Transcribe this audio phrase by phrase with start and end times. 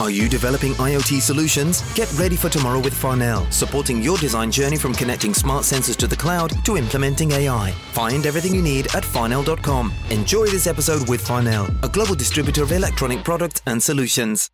[0.00, 1.82] Are you developing IoT solutions?
[1.94, 6.06] Get ready for tomorrow with Farnell, supporting your design journey from connecting smart sensors to
[6.06, 7.72] the cloud to implementing AI.
[7.90, 9.92] Find everything you need at farnell.com.
[10.10, 14.50] Enjoy this episode with Farnell, a global distributor of electronic products and solutions.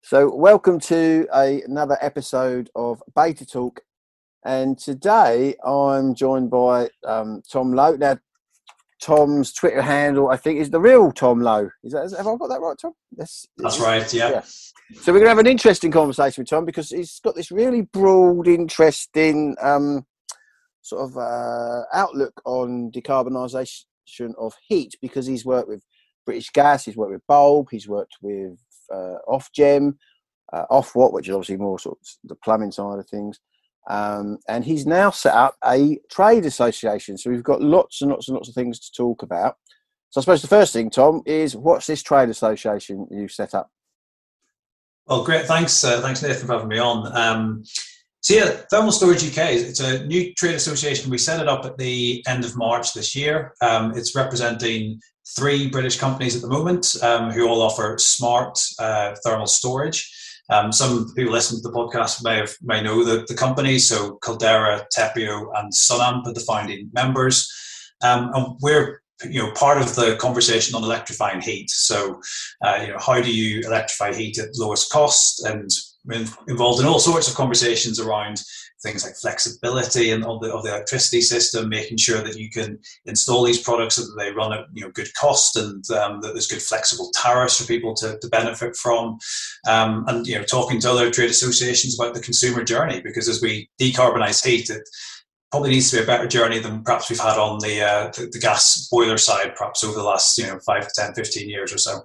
[0.00, 3.82] So, welcome to a, another episode of Beta Talk.
[4.44, 7.94] And today I'm joined by um, Tom Lowe.
[7.94, 8.18] Now,
[9.02, 11.70] Tom's Twitter handle, I think, is the real Tom Lowe.
[11.82, 12.92] Is that, have I got that right, Tom?
[13.16, 14.30] That's, That's right, yeah.
[14.30, 14.42] yeah.
[14.42, 17.82] So we're going to have an interesting conversation with Tom because he's got this really
[17.82, 20.06] broad, interesting um,
[20.82, 25.82] sort of uh, outlook on decarbonisation of heat because he's worked with
[26.24, 28.58] British Gas, he's worked with Bulb, he's worked with
[28.94, 29.96] uh, Ofgem,
[30.52, 33.40] uh, Ofwat, which is obviously more sort of the plumbing side of things.
[33.88, 37.18] Um, and he's now set up a trade association.
[37.18, 39.56] So we've got lots and lots and lots of things to talk about.
[40.10, 43.70] So I suppose the first thing, Tom, is what's this trade association you've set up?
[45.06, 45.46] Well, great.
[45.46, 47.16] Thanks, uh, thanks Nathan for having me on.
[47.16, 47.64] Um,
[48.20, 51.10] so yeah, Thermal Storage UK, it's a new trade association.
[51.10, 53.54] We set it up at the end of March this year.
[53.60, 55.00] Um, it's representing
[55.36, 60.08] three British companies at the moment um, who all offer smart uh, thermal storage.
[60.52, 63.88] Um, some people listening to the podcast may have, may know the, the companies.
[63.88, 67.50] So Caldera, Tepeo, and Sunamp are the founding members,
[68.02, 71.70] um, and we're you know part of the conversation on electrifying heat.
[71.70, 72.20] So
[72.64, 75.70] uh, you know how do you electrify heat at lowest cost and
[76.48, 78.42] involved in all sorts of conversations around
[78.82, 82.78] things like flexibility and of the, of the electricity system, making sure that you can
[83.06, 86.32] install these products so that they run at you know good cost and um, that
[86.32, 89.18] there's good flexible tariffs for people to, to benefit from,
[89.68, 93.40] um, and you know talking to other trade associations about the consumer journey because as
[93.40, 94.82] we decarbonize heat, it
[95.50, 98.26] probably needs to be a better journey than perhaps we've had on the, uh, the,
[98.32, 101.78] the gas boiler side, perhaps over the last you know five, 10, 15 years or
[101.78, 102.00] so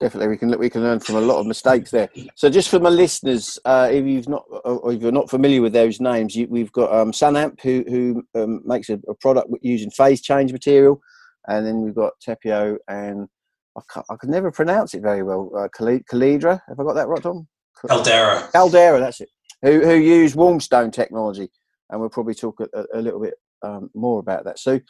[0.00, 2.08] definitely we can we can learn from a lot of mistakes there.
[2.34, 5.72] So just for my listeners uh, if you've not or if you're not familiar with
[5.72, 9.90] those names you, we've got um, sunamp who who um, makes a, a, product using
[9.90, 11.00] phase change material.
[11.48, 13.28] And then we've got tepeo and
[13.76, 15.50] i, I can never pronounce it very well.
[15.56, 17.46] Uh, calidra have i got that right tom?
[17.86, 18.48] Caldera.
[18.52, 19.28] Caldera that's it.
[19.62, 21.50] Who, who use warmstone technology.
[21.88, 24.58] And we'll probably talk a, a little bit um, more about that.
[24.58, 24.80] So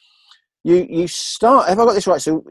[0.64, 2.20] you you start have i got this right?
[2.20, 2.44] So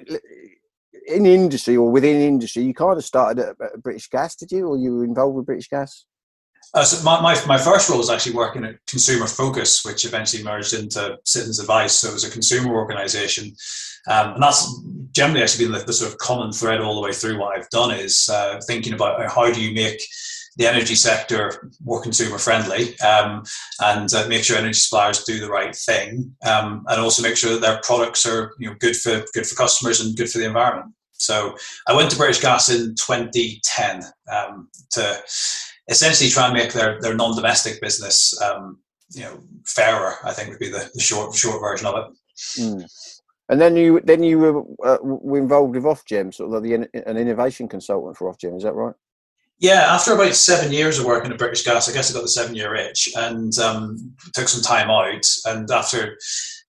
[1.07, 4.77] in industry or within industry, you kind of started at, British Gas, did you, or
[4.77, 6.05] you were involved with British Gas?
[6.73, 10.43] Uh, so my, my, my, first role was actually working at Consumer Focus, which eventually
[10.43, 11.93] merged into Citizens Advice.
[11.93, 13.55] So it was a consumer organisation,
[14.09, 17.13] um, and that's generally actually been the, the, sort of common thread all the way
[17.13, 20.01] through what I've done is uh, thinking about how do you make
[20.57, 23.43] the energy sector more consumer friendly um,
[23.81, 27.51] and uh, make sure energy suppliers do the right thing um, and also make sure
[27.51, 30.45] that their products are you know good for good for customers and good for the
[30.45, 31.55] environment so
[31.87, 34.01] I went to British Gas in 2010
[34.31, 35.21] um, to
[35.87, 38.79] essentially try and make their, their non-domestic business um,
[39.11, 42.89] you know fairer I think would be the, the short short version of it mm.
[43.47, 47.17] And then you then you were, uh, were involved with Ofgem, sort of the, an
[47.17, 48.57] innovation consultant for Ofgem.
[48.57, 48.95] Is that right?
[49.59, 52.27] Yeah, after about seven years of working at British Gas, I guess I got the
[52.27, 55.25] seven year itch and um, took some time out.
[55.45, 56.17] And after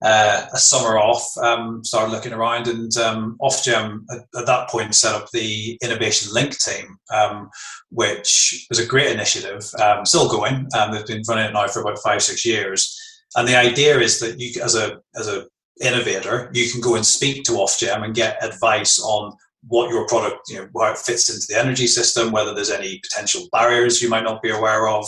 [0.01, 4.95] uh, a summer off, um, started looking around, and um, Ofgem at, at, that point
[4.95, 7.49] set up the Innovation Link team, um,
[7.89, 10.67] which was a great initiative, um, still going.
[10.77, 12.97] Um, they've been running it now for about five, six years.
[13.35, 15.45] And the idea is that you, as a as a
[15.81, 19.35] innovator, you can go and speak to Ofgem and get advice on
[19.67, 22.99] what your product, you know, how it fits into the energy system, whether there's any
[22.99, 25.05] potential barriers you might not be aware of,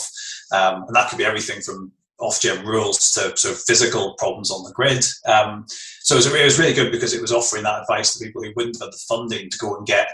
[0.52, 4.62] um, and that could be everything from Ofgem rules to sort of physical problems on
[4.62, 5.04] the grid.
[5.26, 5.64] Um,
[6.02, 8.42] so it was, it was, really good because it was offering that advice to people
[8.42, 10.12] who wouldn't have had the funding to go and get,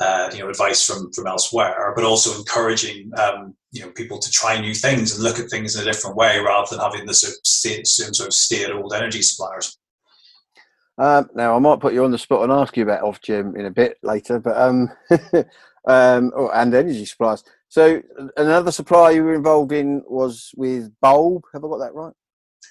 [0.00, 4.30] uh, you know, advice from from elsewhere, but also encouraging, um, you know, people to
[4.30, 7.14] try new things and look at things in a different way rather than having the
[7.14, 9.78] sort of stay, sort of stay old energy suppliers.
[10.96, 13.66] Um, now I might put you on the spot and ask you about Ofgem in
[13.66, 14.90] a bit later, but um,
[15.86, 17.42] um, oh, and energy supplies.
[17.68, 18.00] So
[18.36, 21.42] another supplier you were involved in was with Bulb.
[21.52, 22.12] Have I got that right?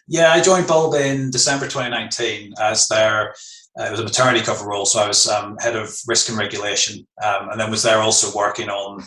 [0.07, 3.33] Yeah, I joined Bulb in December 2019 as their
[3.79, 6.37] uh, it was a maternity cover role, so I was um, head of risk and
[6.37, 9.01] regulation, um, and then was there also working on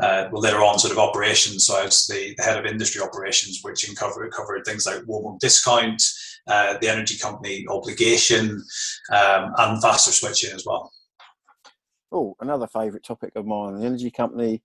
[0.00, 1.66] uh, well later on sort of operations.
[1.66, 5.36] So I was the, the head of industry operations, which covered covered things like warm
[5.38, 6.02] discount,
[6.46, 8.62] uh, the energy company obligation,
[9.12, 10.90] um, and faster switching as well.
[12.12, 14.62] Oh, another favourite topic of mine: the energy company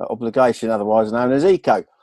[0.00, 1.84] uh, obligation, otherwise known as ECO.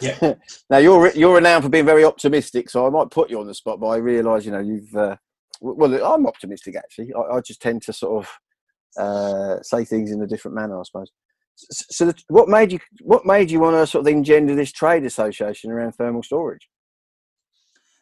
[0.00, 0.34] Yeah.
[0.70, 3.54] now you're you're renowned for being very optimistic, so I might put you on the
[3.54, 5.16] spot, but I realise you know you've uh,
[5.60, 7.12] well, I'm optimistic actually.
[7.14, 10.82] I, I, just tend to sort of uh, say things in a different manner, I
[10.84, 11.10] suppose.
[11.56, 15.70] So, what made you what made you want to sort of engender this trade association
[15.70, 16.68] around thermal storage?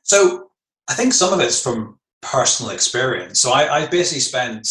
[0.05, 0.51] So,
[0.89, 3.41] I think some of it's from personal experience.
[3.41, 4.69] So, I, I basically spent.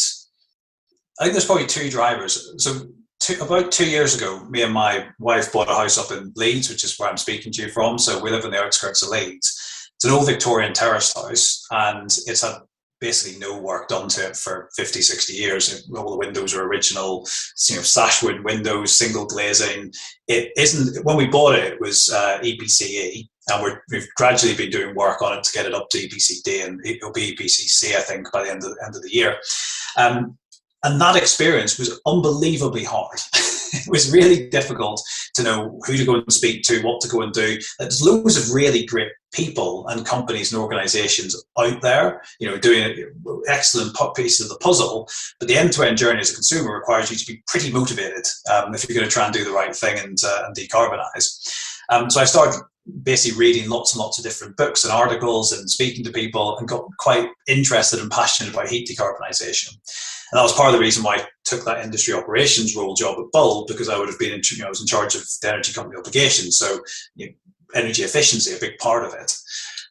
[1.19, 2.53] I think there's probably two drivers.
[2.57, 2.87] So,
[3.19, 6.69] two, about two years ago, me and my wife bought a house up in Leeds,
[6.69, 7.97] which is where I'm speaking to you from.
[7.97, 9.59] So, we live in the outskirts of Leeds.
[9.95, 12.61] It's an old Victorian terrace house, and it's had
[13.03, 15.89] basically no work done to it for 50, 60 years.
[15.93, 17.27] All the windows are original,
[17.69, 19.91] you know, sashwood windows, single glazing.
[20.29, 24.69] It isn't, when we bought it, it was uh, EPCE, and we have gradually been
[24.69, 28.01] doing work on it to get it up to EPCD, and it'll be EPCC, I
[28.01, 29.37] think, by the end of, the end of the year.
[29.97, 30.37] Um,
[30.83, 33.19] and that experience was unbelievably hard.
[33.73, 35.01] it was really difficult
[35.35, 37.57] to know who to go and speak to, what to go and do.
[37.79, 43.11] There's loads of really great people and companies and organizations out there, you know, doing
[43.47, 45.09] excellent pieces of the puzzle.
[45.39, 48.87] But the end-to-end journey as a consumer requires you to be pretty motivated um, if
[48.87, 51.49] you're going to try and do the right thing and, uh, and decarbonize.
[51.89, 52.61] Um, so I started
[53.03, 56.67] basically reading lots and lots of different books and articles and speaking to people and
[56.67, 59.69] got quite interested and passionate about heat decarbonisation.
[59.69, 63.19] And that was part of the reason why I took that industry operations role job
[63.19, 65.23] at Bulb because I would have been in, you know, I was in charge of
[65.41, 66.57] the energy company obligations.
[66.57, 66.79] So
[67.15, 67.33] you know,
[67.75, 69.35] energy efficiency, a big part of it.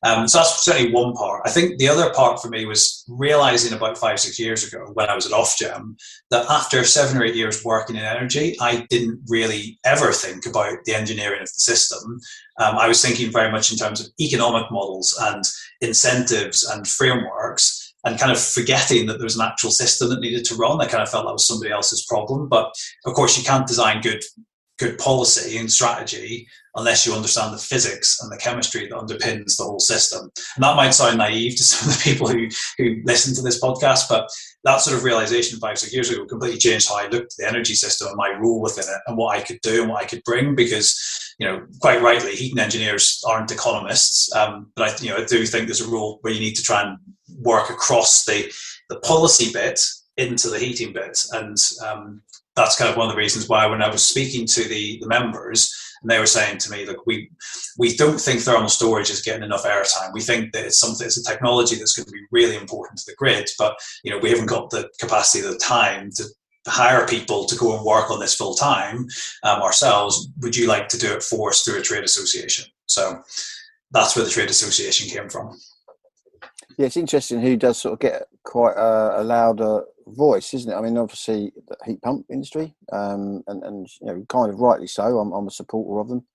[0.05, 1.43] Um, so that's certainly one part.
[1.45, 5.09] I think the other part for me was realizing about five, six years ago when
[5.09, 5.97] I was at Ofgem
[6.31, 10.79] that after seven or eight years working in energy, I didn't really ever think about
[10.85, 12.21] the engineering of the system.
[12.59, 15.45] Um, I was thinking very much in terms of economic models and
[15.81, 20.45] incentives and frameworks and kind of forgetting that there was an actual system that needed
[20.47, 20.81] to run.
[20.81, 22.49] I kind of felt that was somebody else's problem.
[22.49, 22.75] But
[23.07, 24.23] of course, you can't design good
[24.83, 29.65] good policy and strategy unless you understand the physics and the chemistry that underpins the
[29.65, 30.31] whole system.
[30.57, 32.49] And that might sound naive to some of the people who,
[32.79, 34.29] who listen to this podcast, but
[34.65, 37.49] that sort of realization five, six years ago completely changed how I looked at the
[37.49, 40.07] energy system and my role within it and what I could do and what I
[40.07, 44.35] could bring because, you know, quite rightly, heating engineers aren't economists.
[44.35, 46.63] Um, but I, you know, I do think there's a role where you need to
[46.63, 46.97] try and
[47.41, 48.51] work across the,
[48.89, 49.81] the policy bit
[50.17, 51.19] into the heating bit.
[51.33, 52.23] And um,
[52.57, 55.09] that's kind of one of the reasons why when I was speaking to the, the
[55.09, 57.31] members, and they were saying to me, look, we
[57.79, 60.13] we don't think thermal storage is getting enough airtime.
[60.13, 63.05] We think that it's something, it's a technology that's going to be really important to
[63.07, 66.25] the grid, but you know, we haven't got the capacity, the time to
[66.67, 69.07] hire people to go and work on this full time
[69.45, 70.29] um, ourselves.
[70.41, 72.67] Would you like to do it for us through a trade association?
[72.87, 73.23] So
[73.91, 75.59] that's where the trade association came from.
[76.79, 80.77] Yeah, it's interesting who does sort of get quite a, a louder voice, isn't it?
[80.77, 84.87] I mean, obviously, the heat pump industry, um, and, and you know, kind of rightly
[84.87, 85.19] so.
[85.19, 86.27] I'm, I'm a supporter of them.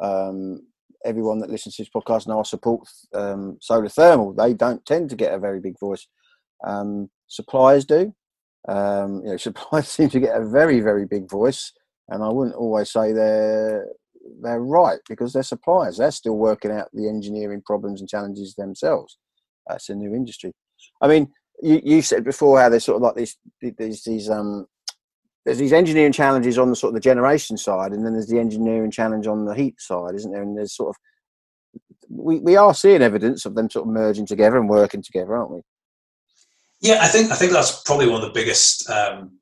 [0.00, 0.60] Um,
[1.04, 4.32] everyone that listens to this podcast now I support um, solar thermal.
[4.32, 6.06] They don't tend to get a very big voice.
[6.66, 8.14] Um, suppliers do.
[8.68, 11.72] Um, you know, suppliers seem to get a very, very big voice,
[12.08, 13.86] and I wouldn't always say they're
[14.42, 15.98] they're right because they're suppliers.
[15.98, 19.18] They're still working out the engineering problems and challenges themselves.
[19.66, 20.52] That's a new industry.
[21.00, 21.32] I mean,
[21.62, 23.36] you, you said before how there's sort of like these
[23.78, 24.66] these these um
[25.44, 28.38] there's these engineering challenges on the sort of the generation side, and then there's the
[28.38, 30.42] engineering challenge on the heat side, isn't there?
[30.42, 30.96] And there's sort of
[32.08, 35.50] we, we are seeing evidence of them sort of merging together and working together, aren't
[35.50, 35.60] we?
[36.80, 39.38] Yeah, I think I think that's probably one of the biggest um,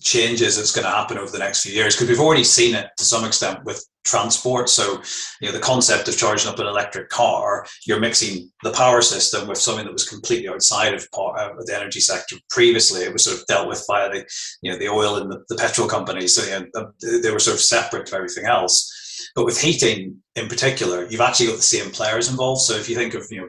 [0.00, 2.90] changes that's going to happen over the next few years because we've already seen it
[2.96, 4.68] to some extent with transport.
[4.68, 5.02] So
[5.40, 9.48] you know the concept of charging up an electric car you're mixing the power system
[9.48, 13.02] with something that was completely outside of uh, the energy sector previously.
[13.02, 14.24] It was sort of dealt with via the
[14.62, 16.34] you know the oil and the, the petrol companies.
[16.34, 18.92] So you know, they were sort of separate to everything else
[19.34, 22.60] but with heating in particular, you've actually got the same players involved.
[22.60, 23.48] So if you think of you know,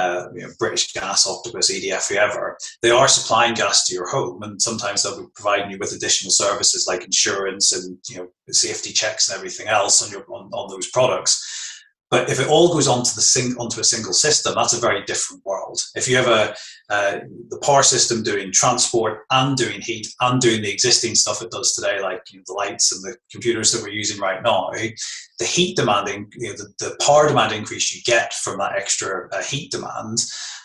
[0.00, 4.42] uh, you know British Gas, Octopus, EDF, whoever, they are supplying gas to your home,
[4.42, 8.92] and sometimes they'll be providing you with additional services like insurance and you know safety
[8.92, 11.68] checks and everything else on your on, on those products.
[12.10, 15.04] But if it all goes onto the sing, onto a single system, that's a very
[15.04, 15.80] different world.
[15.94, 16.54] If you have a
[16.90, 21.52] uh, the power system doing transport and doing heat and doing the existing stuff it
[21.52, 24.70] does today, like you know, the lights and the computers that we're using right now,
[24.70, 29.28] the heat demanding, you know, the, the power demand increase you get from that extra
[29.32, 30.18] uh, heat demand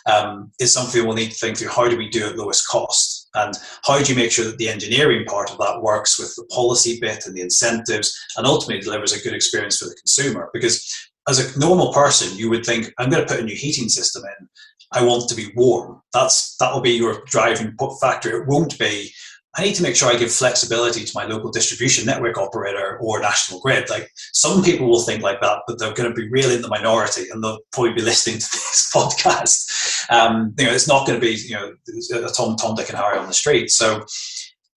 [0.06, 1.68] um, is something we'll need to think through.
[1.68, 3.28] How do we do it lowest cost?
[3.34, 6.44] And how do you make sure that the engineering part of that works with the
[6.46, 10.50] policy bit and the incentives and ultimately delivers a good experience for the consumer?
[10.52, 13.88] Because as a normal person, you would think, I'm going to put a new heating
[13.88, 14.48] system in.
[14.92, 16.00] I want to be warm.
[16.12, 18.40] That's that will be your driving factor.
[18.40, 19.12] It won't be.
[19.56, 23.20] I need to make sure I give flexibility to my local distribution network operator or
[23.20, 23.88] national grid.
[23.88, 26.68] Like some people will think like that, but they're going to be really in the
[26.68, 30.10] minority, and they'll probably be listening to this podcast.
[30.10, 31.72] Um, you know, it's not going to be you know
[32.14, 33.70] a Tom, Tom, Dick, and Harry on the street.
[33.70, 34.04] So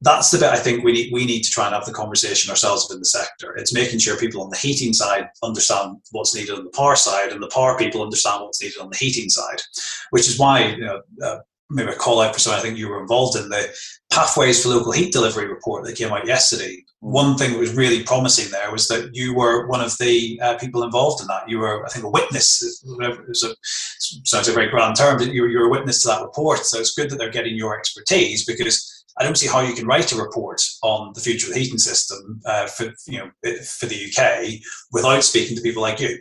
[0.01, 2.49] that's the bit I think we need we need to try and have the conversation
[2.49, 3.55] ourselves within the sector.
[3.57, 7.31] It's making sure people on the heating side understand what's needed on the power side,
[7.31, 9.61] and the power people understand what's needed on the heating side,
[10.11, 11.01] which is why you know.
[11.23, 11.39] Uh,
[11.71, 13.69] maybe a call out for something I think you were involved in the
[14.11, 16.83] pathways for local heat delivery report that came out yesterday.
[17.01, 20.57] One thing that was really promising there was that you were one of the uh,
[20.57, 21.47] people involved in that.
[21.47, 22.81] You were, I think, a witness.
[22.83, 23.55] It was a,
[24.25, 26.65] sounds a very grand term, but you you were a witness to that report.
[26.65, 29.85] So it's good that they're getting your expertise because I don't see how you can
[29.85, 33.29] write a report on the future of the heating system uh, for you know
[33.79, 34.61] for the UK
[34.91, 36.19] without speaking to people like you.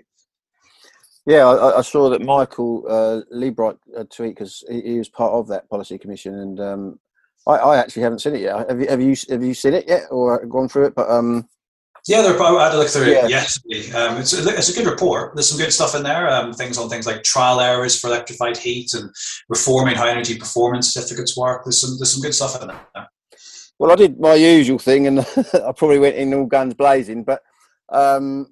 [1.25, 5.47] Yeah, I, I saw that Michael uh, uh, tweet because he, he, was part of
[5.49, 7.00] that policy commission, and um,
[7.47, 8.69] I, I, actually haven't seen it yet.
[8.69, 10.95] Have you have you have you seen it yet or gone through it?
[10.95, 11.47] But um,
[12.09, 13.27] yeah, they're, I had to look through yeah.
[13.27, 13.93] it yesterday.
[13.93, 15.35] Um, it's, a, it's a good report.
[15.35, 16.29] There's some good stuff in there.
[16.31, 19.11] Um, things on things like trial errors for electrified heat and
[19.49, 21.65] reforming how energy performance certificates work.
[21.65, 23.09] There's some there's some good stuff in there.
[23.79, 25.21] Well, I did my usual thing, and
[25.55, 27.25] I probably went in all guns blazing.
[27.25, 27.43] But
[27.91, 28.49] um,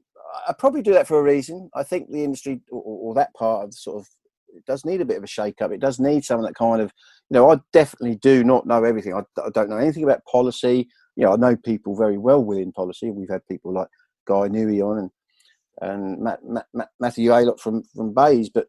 [0.47, 1.71] I probably do that for a reason.
[1.75, 4.09] I think the industry or, or that part of the sort of
[4.57, 5.71] it does need a bit of a shake up.
[5.73, 6.93] It does need someone that kind of,
[7.31, 9.15] you know, I definitely do not know everything.
[9.15, 10.89] I, I don't know anything about policy.
[11.17, 13.11] You know, I know people very well within policy.
[13.11, 13.89] We've had people like
[14.27, 15.11] Guy Newey on and
[15.81, 18.67] and Matt, Matt, Matt, Matthew Aylott from from but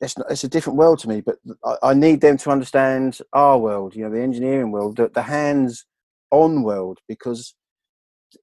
[0.00, 1.20] it's not, it's a different world to me.
[1.20, 3.94] But I, I, need them to understand our world.
[3.94, 5.84] You know, the engineering world, the, the hands
[6.30, 7.54] on world, because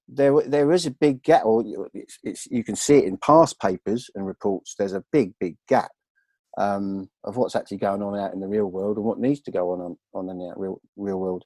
[0.07, 1.63] there there is a big gap, or
[1.93, 4.75] it's, it's, you can see it in past papers and reports.
[4.77, 5.91] There's a big big gap
[6.57, 9.51] um, of what's actually going on out in the real world and what needs to
[9.51, 11.45] go on on, on in the real real world.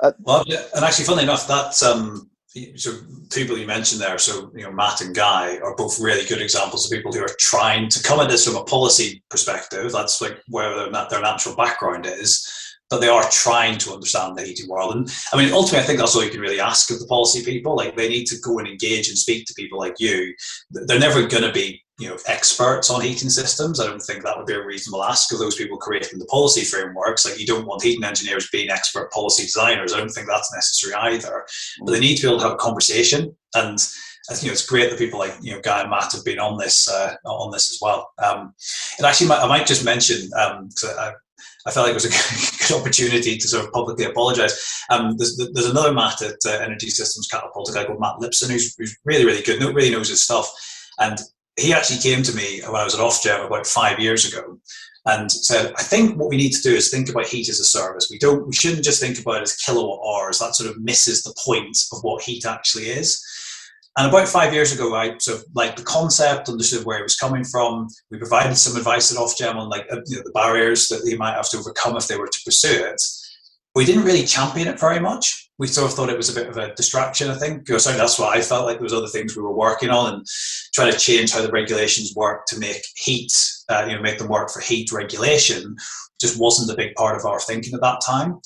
[0.00, 2.30] Uh, well, and actually, funnily enough, that um,
[2.76, 2.92] so
[3.32, 6.84] people you mentioned there, so you know Matt and Guy are both really good examples
[6.84, 9.92] of people who are trying to come at this from a policy perspective.
[9.92, 12.48] That's like where their, natural background is
[12.90, 14.94] but they are trying to understand the heating world.
[14.94, 17.44] And I mean, ultimately, I think that's all you can really ask of the policy
[17.44, 17.76] people.
[17.76, 20.34] Like, they need to go and engage and speak to people like you.
[20.70, 23.80] They're never going to be, you know, experts on heating systems.
[23.80, 26.64] I don't think that would be a reasonable ask of those people creating the policy
[26.64, 27.24] frameworks.
[27.24, 29.92] Like, you don't want heating engineers being expert policy designers.
[29.92, 31.44] I don't think that's necessary either.
[31.84, 33.78] But they need to be able to have a conversation and.
[34.30, 36.58] I think it's great that people like you know Guy and Matt have been on
[36.58, 38.10] this uh, on this as well.
[38.22, 38.52] Um,
[38.98, 41.12] and actually, I might just mention um, because I,
[41.66, 44.84] I felt like it was a good opportunity to sort of publicly apologise.
[44.90, 48.50] Um, there's, there's another Matt at uh, Energy Systems Catapult, a guy called Matt Lipson,
[48.50, 50.50] who's, who's really, really good, really knows his stuff.
[50.98, 51.18] And
[51.58, 54.58] he actually came to me when I was at Ofgem about five years ago
[55.06, 57.64] and said, I think what we need to do is think about heat as a
[57.64, 58.08] service.
[58.10, 60.38] We don't, we shouldn't just think about it as kilowatt hours.
[60.38, 63.24] That sort of misses the point of what heat actually is.
[63.96, 67.16] And about five years ago, I sort of like the concept, understood where it was
[67.16, 67.88] coming from.
[68.10, 71.16] We provided some advice at Ofgem on like uh, you know, the barriers that they
[71.16, 73.02] might have to overcome if they were to pursue it.
[73.74, 75.50] We didn't really champion it very much.
[75.58, 77.30] We sort of thought it was a bit of a distraction.
[77.30, 78.76] I think, or sorry, that's what I felt like.
[78.76, 80.26] There was other things we were working on and
[80.72, 83.32] trying to change how the regulations work to make heat,
[83.68, 85.76] uh, you know, make them work for heat regulation.
[86.20, 88.40] Just wasn't a big part of our thinking at that time.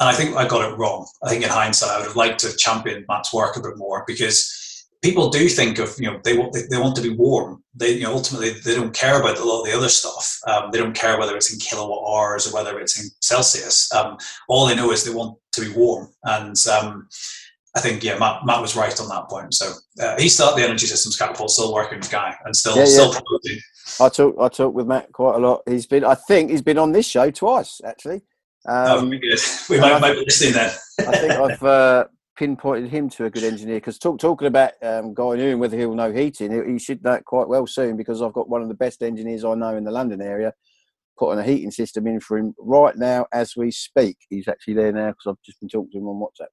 [0.00, 1.06] And I think I got it wrong.
[1.22, 4.04] I think in hindsight, I would have liked to champion Matt's work a bit more
[4.06, 4.63] because
[5.04, 7.62] people do think of you know they want they, they want to be warm.
[7.74, 10.40] They you know ultimately they don't care about a lot of the other stuff.
[10.48, 13.92] Um, they don't care whether it's in kilowatt hours or whether it's in Celsius.
[13.92, 14.16] Um,
[14.48, 16.08] all they know is they want to be warm.
[16.24, 17.08] And um,
[17.76, 19.52] I think yeah, Matt, Matt was right on that point.
[19.52, 22.76] So uh, he's still at the Energy Systems Catapult, still working with Guy, and still
[22.76, 23.60] yeah, still promoting.
[24.00, 25.62] I talk I talk with Matt quite a lot.
[25.68, 28.22] He's been I think he's been on this show twice actually.
[28.66, 29.38] Um, oh, good.
[29.68, 30.72] We might, might be listening then.
[31.00, 32.04] I think I've uh,
[32.36, 35.94] pinpointed him to a good engineer because talk, talking about um, Guy Newey whether he'll
[35.94, 38.74] know heating, he, he, should know quite well soon because I've got one of the
[38.74, 40.52] best engineers I know in the London area
[41.16, 44.16] putting a heating system in for him right now as we speak.
[44.28, 46.48] He's actually there now because I've just been talking to him on WhatsApp,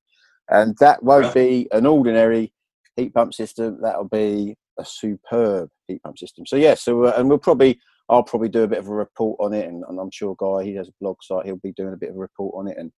[0.50, 2.54] and that won't be an ordinary
[2.96, 3.80] heat pump system.
[3.82, 6.46] That'll be a superb heat pump system.
[6.46, 7.80] So yeah, so uh, and we'll probably.
[8.10, 10.66] I'll probably do a bit of a report on it, and, and I'm sure Guy
[10.66, 11.46] he has a blog site.
[11.46, 12.92] He'll be doing a bit of a report on it, and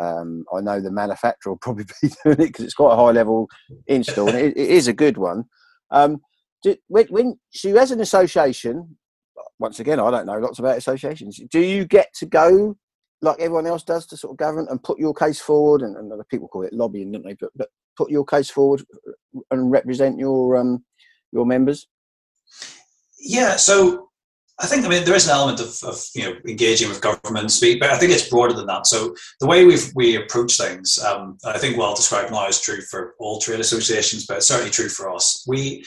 [0.00, 3.10] um, I know the manufacturer will probably be doing it because it's quite a high
[3.10, 3.48] level
[3.86, 5.44] install, and it, it is a good one.
[5.90, 6.20] Um,
[6.62, 8.96] do, when, when so an association,
[9.58, 11.40] once again, I don't know lots about associations.
[11.50, 12.76] Do you get to go
[13.20, 15.82] like everyone else does to sort of government and put your case forward?
[15.82, 17.36] And, and people call it lobbying, don't they?
[17.40, 18.84] But, but put your case forward
[19.50, 20.84] and represent your um,
[21.32, 21.86] your members.
[23.18, 23.56] Yeah.
[23.56, 24.08] So
[24.58, 27.50] I think I mean there is an element of, of you know engaging with government
[27.50, 28.86] speak, but I think it's broader than that.
[28.86, 32.80] So the way we we approach things, um, I think well described now is true
[32.82, 35.44] for all trade associations, but it's certainly true for us.
[35.48, 35.84] We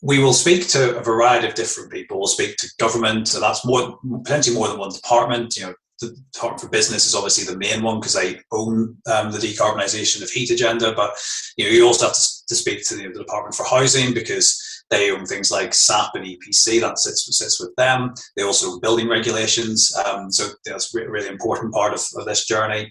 [0.00, 2.18] we will speak to a variety of different people.
[2.18, 5.56] We'll speak to government, so that's more potentially more than one department.
[5.56, 9.32] You know, the Department for Business is obviously the main one because I own um,
[9.32, 10.92] the decarbonisation of heat agenda.
[10.94, 11.16] But
[11.56, 14.64] you know, you also have to, to speak to the, the Department for Housing because
[14.90, 18.14] they own things like SAP and EPC that sits, sits with them.
[18.36, 22.46] They also own building regulations, um, so that's a really important part of, of this
[22.46, 22.90] journey.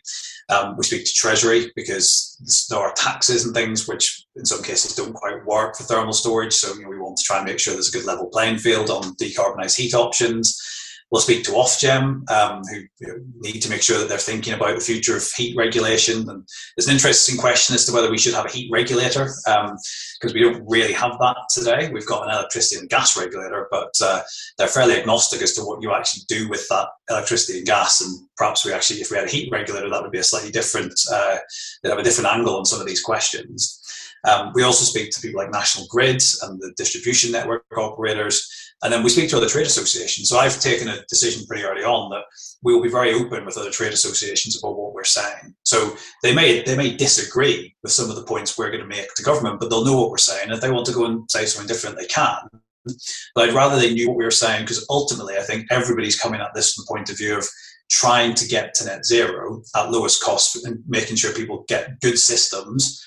[0.49, 4.95] Um, we speak to Treasury because there are taxes and things which, in some cases,
[4.95, 6.53] don't quite work for thermal storage.
[6.53, 8.59] So you know, we want to try and make sure there's a good level playing
[8.59, 10.61] field on decarbonised heat options.
[11.09, 14.83] We'll speak to Ofgem, um, who need to make sure that they're thinking about the
[14.83, 16.29] future of heat regulation.
[16.29, 16.45] And
[16.75, 20.33] there's an interesting question as to whether we should have a heat regulator, because um,
[20.33, 21.89] we don't really have that today.
[21.93, 24.21] We've got an electricity and gas regulator, but uh,
[24.57, 28.01] they're fairly agnostic as to what you actually do with that electricity and gas.
[28.01, 30.51] And perhaps we actually, if we had a heat regulator, that would be a slightly
[30.51, 31.37] different, uh,
[31.83, 33.81] they'd have a different angle on some of these questions.
[34.27, 38.93] Um, we also speak to people like National Grid and the distribution network operators and
[38.93, 40.29] then we speak to other trade associations.
[40.29, 42.23] So I've taken a decision pretty early on that
[42.61, 45.55] we will be very open with other trade associations about what we're saying.
[45.63, 49.13] So they may they may disagree with some of the points we're going to make
[49.15, 50.51] to government, but they'll know what we're saying.
[50.51, 52.37] If they want to go and say something different, they can.
[53.35, 56.39] But I'd rather they knew what we were saying because ultimately I think everybody's coming
[56.39, 57.47] at this from the point of view of
[57.89, 62.17] trying to get to net zero at lowest cost and making sure people get good
[62.17, 63.03] systems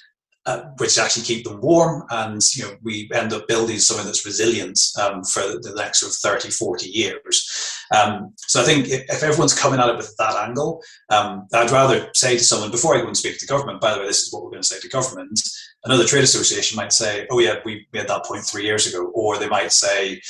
[0.47, 2.05] uh, which actually keep them warm.
[2.11, 6.13] And you know we end up building something that's resilient um, for the next sort
[6.13, 7.77] of 30 40 years.
[7.93, 12.09] Um, so i think if everyone's coming at it with that angle um, i'd rather
[12.15, 14.33] say to someone before i go and speak to government by the way this is
[14.33, 15.41] what we're going to say to government
[15.85, 19.11] another trade association might say oh yeah we made that point three years ago.
[19.15, 20.21] Or they might say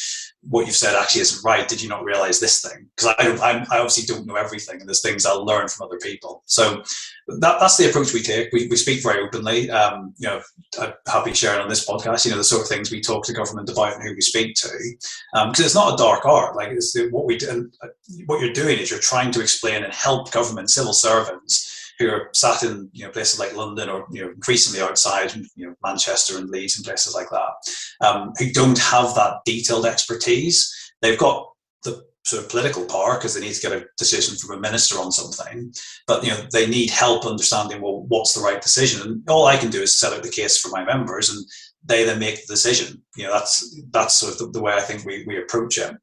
[0.42, 1.68] what you've said actually isn't right.
[1.68, 2.86] Did you not realize this thing?
[2.96, 5.98] Because I, I, I, obviously don't know everything, and there's things I'll learn from other
[5.98, 6.42] people.
[6.46, 6.82] So
[7.28, 8.50] that, that's the approach we take.
[8.52, 9.70] We, we speak very openly.
[9.70, 10.40] Um, you know,
[10.80, 12.24] I'm happy sharing on this podcast.
[12.24, 14.54] You know, the sort of things we talk to government about and who we speak
[14.56, 16.56] to, because um, it's not a dark art.
[16.56, 17.70] Like it's what we do.
[17.82, 17.88] Uh,
[18.24, 22.30] what you're doing is you're trying to explain and help government civil servants who are
[22.32, 26.38] sat in you know places like London or you know increasingly outside you know Manchester
[26.38, 30.74] and Leeds and places like that, um, who don't have that detailed expertise.
[31.02, 31.46] They've got
[31.84, 34.98] the sort of political power because they need to get a decision from a minister
[34.98, 35.72] on something,
[36.06, 39.02] but you know they need help understanding well what's the right decision.
[39.02, 41.44] And all I can do is set out the case for my members, and
[41.84, 43.02] they then make the decision.
[43.14, 45.94] You know that's that's sort of the, the way I think we we approach it.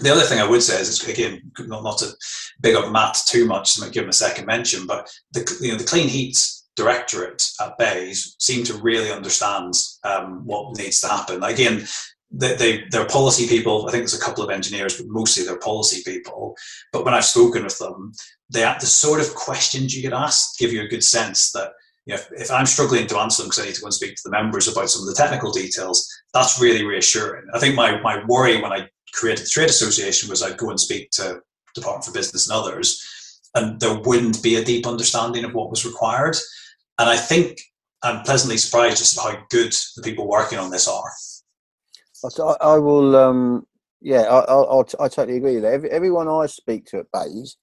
[0.00, 2.12] The other thing I would say is, again, not, not to
[2.60, 5.78] big up Matt too much, to give him a second mention, but the, you know,
[5.78, 6.38] the Clean Heat
[6.76, 11.42] Directorate at BEIS seem to really understand um, what needs to happen.
[11.42, 11.84] Again,
[12.30, 13.88] they, they, they're policy people.
[13.88, 16.54] I think there's a couple of engineers, but mostly they're policy people.
[16.92, 18.12] But when I've spoken with them,
[18.50, 21.72] they the sort of questions you get asked give you a good sense that
[22.06, 23.94] you know, if, if, I'm struggling to answer them because I need to go and
[23.94, 27.44] speak to the members about some of the technical details, that's really reassuring.
[27.52, 30.80] I think my, my worry when I created the trade association was I'd go and
[30.80, 31.40] speak to
[31.74, 35.84] Department for Business and others, and there wouldn't be a deep understanding of what was
[35.84, 36.36] required.
[36.98, 37.60] And I think
[38.02, 41.10] I'm pleasantly surprised just how good the people working on this are.
[42.12, 43.66] So I, I will, um,
[44.00, 45.72] yeah, I, I, I, totally agree with that.
[45.72, 47.56] Every, everyone I speak to at BEIS,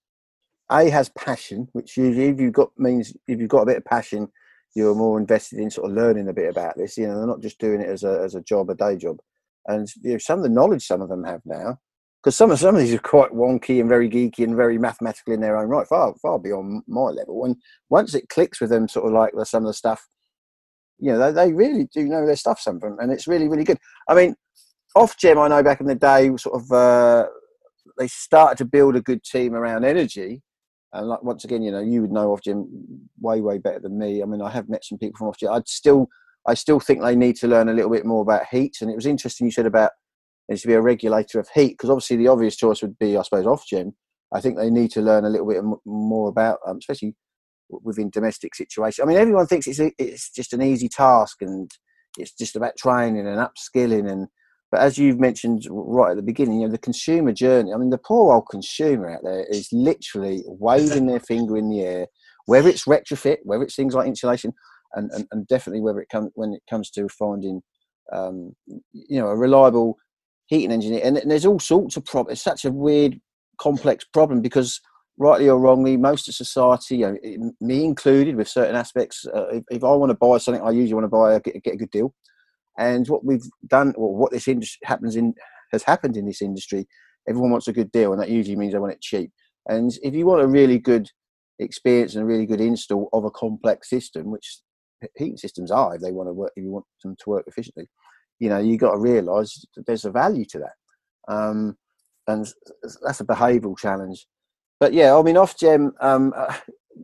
[0.71, 3.86] A has passion, which usually if you've got means if you've got a bit of
[3.86, 4.29] passion,
[4.73, 6.97] you're more invested in sort of learning a bit about this.
[6.97, 9.19] You know, they're not just doing it as a as a job, a day job
[9.67, 11.80] and you know, some of the knowledge some of them have now,
[12.23, 15.34] because some of some of these are quite wonky and very geeky and very mathematical
[15.34, 17.45] in their own right, far far beyond my level.
[17.45, 17.56] And
[17.89, 20.08] once it clicks with them, sort of like some of the stuff,
[20.99, 22.60] you know, they, they really do know their stuff.
[22.60, 23.78] Some of them, and it's really really good.
[24.10, 24.36] I mean,
[24.95, 27.28] Ofgem, I know back in the day, sort of uh,
[27.97, 30.41] they started to build a good team around energy.
[30.93, 32.67] And like, once again, you know, you would know Ofgem
[33.19, 34.21] way way better than me.
[34.21, 35.54] I mean, I have met some people from Ofgem.
[35.54, 36.08] I'd still
[36.47, 38.77] I still think they need to learn a little bit more about heat.
[38.81, 39.91] And it was interesting you said about
[40.47, 43.23] there to be a regulator of heat because obviously the obvious choice would be, I
[43.23, 43.93] suppose, Ofgem.
[44.34, 47.15] I think they need to learn a little bit more about, um, especially
[47.69, 49.03] within domestic situations.
[49.03, 51.71] I mean, everyone thinks it's a, it's just an easy task and
[52.17, 54.27] it's just about training and upskilling and.
[54.71, 57.71] But as you've mentioned right at the beginning, you know the consumer journey.
[57.71, 61.81] I mean, the poor old consumer out there is literally waving their finger in the
[61.81, 62.08] air,
[62.47, 64.53] whether it's retrofit, whether it's things like insulation
[64.95, 67.62] and, and, and definitely whether it comes when it comes to finding
[68.13, 68.55] um,
[68.93, 69.97] you know a reliable
[70.47, 73.19] heating engineer and, and there's all sorts of problems it's such a weird
[73.60, 74.79] complex problem because
[75.17, 79.63] rightly or wrongly most of society you know, me included with certain aspects uh, if,
[79.71, 81.77] if, i want to buy something i usually want to buy a, get, get a
[81.77, 82.13] good deal.
[82.77, 85.34] And what we've done or what this industry happens in
[85.71, 86.86] has happened in this industry
[87.27, 89.31] everyone wants a good deal and that usually means they want it cheap.
[89.67, 91.10] And if you want a really good
[91.60, 94.60] experience and a really good install of a complex system which
[95.15, 97.88] heating systems are if they want to work if you want them to work efficiently
[98.39, 101.75] you know you got to realize there's a value to that um,
[102.27, 102.47] and
[103.03, 104.25] that's a behavioral challenge
[104.79, 105.91] but yeah, I mean, Ofgem.
[106.01, 106.53] Um, uh,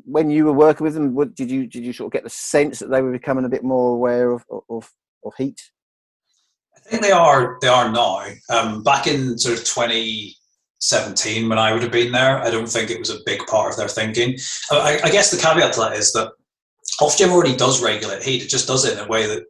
[0.06, 2.30] when you were working with them, what, did you did you sort of get the
[2.30, 4.89] sense that they were becoming a bit more aware of of,
[5.25, 5.62] of heat?
[6.75, 7.58] I think they are.
[7.62, 8.25] They are now.
[8.49, 10.36] Um, back in sort of twenty
[10.84, 12.39] 17 when I would have been there.
[12.39, 14.36] I don't think it was a big part of their thinking.
[14.71, 16.32] I, I guess the caveat to that is that
[16.99, 18.43] Ofgem already does regulate heat.
[18.43, 19.43] It just does it in a way that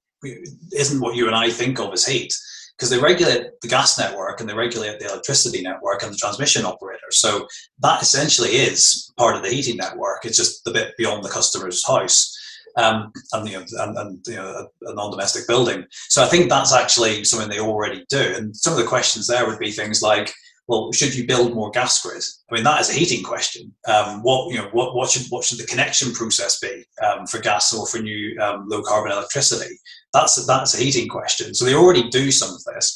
[0.73, 2.33] isn't what you and I think of as heat
[2.77, 6.65] because they regulate the gas network and they regulate the electricity network and the transmission
[6.65, 7.11] operator.
[7.11, 7.47] So
[7.79, 10.25] that essentially is part of the heating network.
[10.25, 12.35] It's just the bit beyond the customer's house.
[12.77, 14.47] Um, and you know, and, and you know,
[14.85, 15.85] a, a, non-domestic building.
[15.91, 18.33] So I think that's actually something they already do.
[18.35, 20.33] And some of the questions there would be things like,
[20.71, 22.23] well, should you build more gas grid?
[22.49, 23.75] I mean, that is a heating question.
[23.89, 27.39] Um, what you know, what, what should what should the connection process be um, for
[27.39, 29.75] gas or for new um, low carbon electricity?
[30.13, 31.53] That's a, that's a heating question.
[31.53, 32.87] So they already do some of this.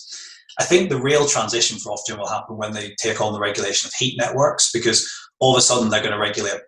[0.57, 3.89] I think the real transition for Ofgem will happen when they take on the regulation
[3.89, 5.05] of heat networks, because
[5.41, 6.61] all of a sudden they're going to regulate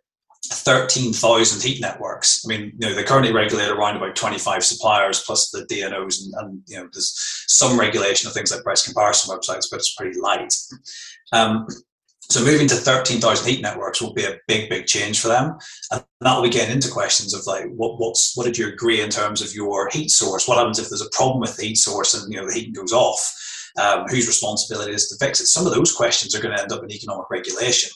[0.50, 2.46] 13,000 heat networks.
[2.46, 6.34] I mean, you know, they currently regulate around about 25 suppliers plus the DNOs, and,
[6.38, 7.14] and you know, there's
[7.48, 10.54] some regulation of things like price comparison websites, but it's pretty light.
[11.34, 11.68] Um,
[12.30, 15.58] so moving to 13,000 heat networks will be a big, big change for them,
[15.92, 19.02] and that will be getting into questions of like, what, what's, what did you agree
[19.02, 20.48] in terms of your heat source?
[20.48, 22.74] What happens if there's a problem with the heat source and you know the heating
[22.74, 23.44] goes off?
[23.80, 25.46] Um, whose responsibility is to fix it?
[25.46, 27.92] Some of those questions are going to end up in economic regulation,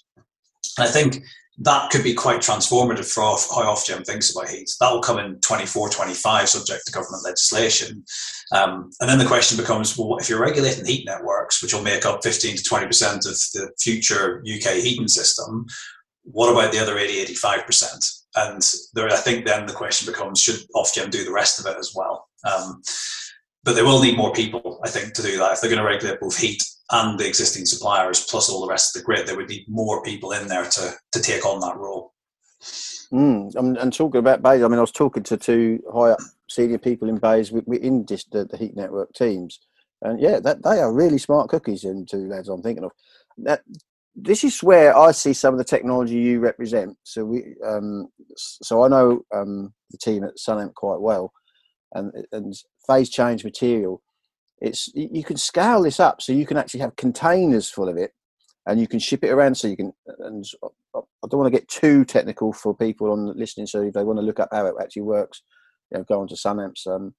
[0.77, 1.23] and I think
[1.63, 4.69] that could be quite transformative for how Ofgem thinks about heat.
[4.79, 8.03] That will come in 24, 25, subject to government legislation.
[8.51, 12.05] Um, and then the question becomes, well, if you're regulating heat networks, which will make
[12.05, 15.65] up 15 to 20% of the future UK heating system,
[16.23, 18.21] what about the other 80, 85%?
[18.35, 18.61] And
[18.93, 21.93] there, I think then the question becomes, should Ofgem do the rest of it as
[21.95, 22.27] well?
[22.49, 22.81] Um,
[23.63, 25.53] but they will need more people, I think, to do that.
[25.53, 28.95] If they're going to regulate both heat and the existing suppliers, plus all the rest
[28.95, 31.77] of the grid, they would need more people in there to, to take on that
[31.77, 32.13] role.
[33.11, 36.77] Mm, and, talking about BEIS, I mean, I was talking to two high up senior
[36.77, 39.59] people in BEIS in this, the, the heat network teams,
[40.01, 41.83] and yeah, that they are really smart cookies.
[41.83, 42.91] And two lads I'm thinking of.
[43.39, 43.63] That
[44.15, 46.97] this is where I see some of the technology you represent.
[47.03, 51.33] So we, um, so I know um, the team at Sunamp quite well,
[51.93, 52.55] and and
[52.87, 54.01] phase change material.
[54.61, 58.11] It's you can scale this up so you can actually have containers full of it,
[58.67, 59.55] and you can ship it around.
[59.55, 59.91] So you can.
[60.19, 60.45] And
[60.93, 63.67] I don't want to get too technical for people on listening.
[63.67, 65.41] So if they want to look up how it actually works,
[65.91, 67.15] you know, go onto Sunamp's um,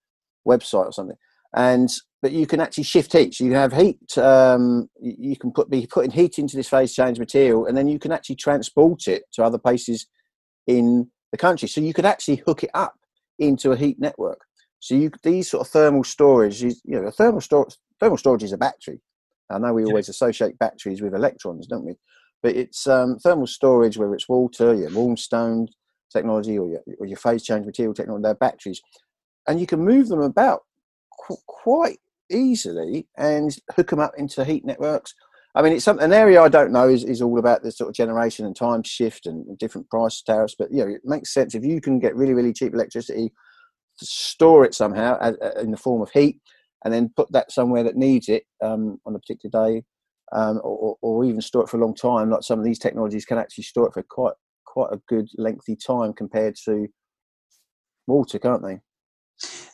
[0.46, 1.16] website or something.
[1.54, 1.90] And
[2.22, 3.34] but you can actually shift heat.
[3.34, 4.16] So you have heat.
[4.16, 7.98] Um, you can put be putting heat into this phase change material, and then you
[7.98, 10.06] can actually transport it to other places
[10.66, 11.66] in the country.
[11.68, 12.94] So you could actually hook it up
[13.38, 14.42] into a heat network.
[14.82, 18.52] So you these sort of thermal storage, you know, a thermal storage thermal storage is
[18.52, 19.00] a battery.
[19.48, 21.94] I know we always associate batteries with electrons, don't we?
[22.42, 25.68] But it's um, thermal storage, whether it's water, your warm stone
[26.12, 28.80] technology, or your, or your phase change material technology, they're batteries,
[29.46, 30.62] and you can move them about
[31.28, 35.14] qu- quite easily and hook them up into heat networks.
[35.54, 37.88] I mean, it's some, an area I don't know is, is all about the sort
[37.88, 40.56] of generation and time shift and different price tariffs.
[40.58, 43.30] But you know, it makes sense if you can get really, really cheap electricity
[43.96, 45.18] store it somehow
[45.60, 46.40] in the form of heat,
[46.84, 49.82] and then put that somewhere that needs it um, on a particular day,
[50.32, 52.30] um, or, or, even store it for a long time.
[52.30, 55.76] Like some of these technologies can actually store it for quite quite a good lengthy
[55.76, 56.88] time compared to
[58.06, 58.80] water, can't they?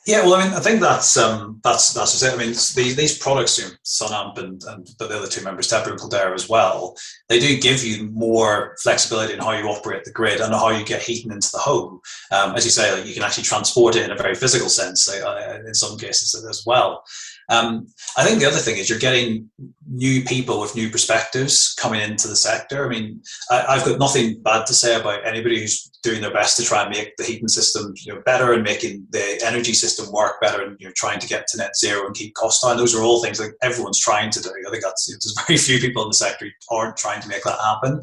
[0.09, 2.33] Yeah, well, I mean, I think that's um, that's that's it.
[2.33, 5.91] I mean, these these products, you know, Sunamp and and the other two members, Tepeo
[5.91, 6.97] and Caldera as well,
[7.29, 10.83] they do give you more flexibility in how you operate the grid and how you
[10.83, 12.01] get heating into the home.
[12.33, 15.07] Um, as you say, like you can actually transport it in a very physical sense,
[15.11, 17.05] uh, in some cases as well.
[17.49, 19.51] Um, I think the other thing is you're getting
[19.91, 22.85] new people with new perspectives coming into the sector.
[22.85, 26.57] I mean, I, have got nothing bad to say about anybody who's doing their best
[26.57, 30.13] to try and make the heating system you know, better and making the energy system
[30.13, 32.77] work better and you know, trying to get to net zero and keep costs down.
[32.77, 34.51] Those are all things that everyone's trying to do.
[34.67, 37.43] I think that's there's very few people in the sector who aren't trying to make
[37.45, 38.01] that happen.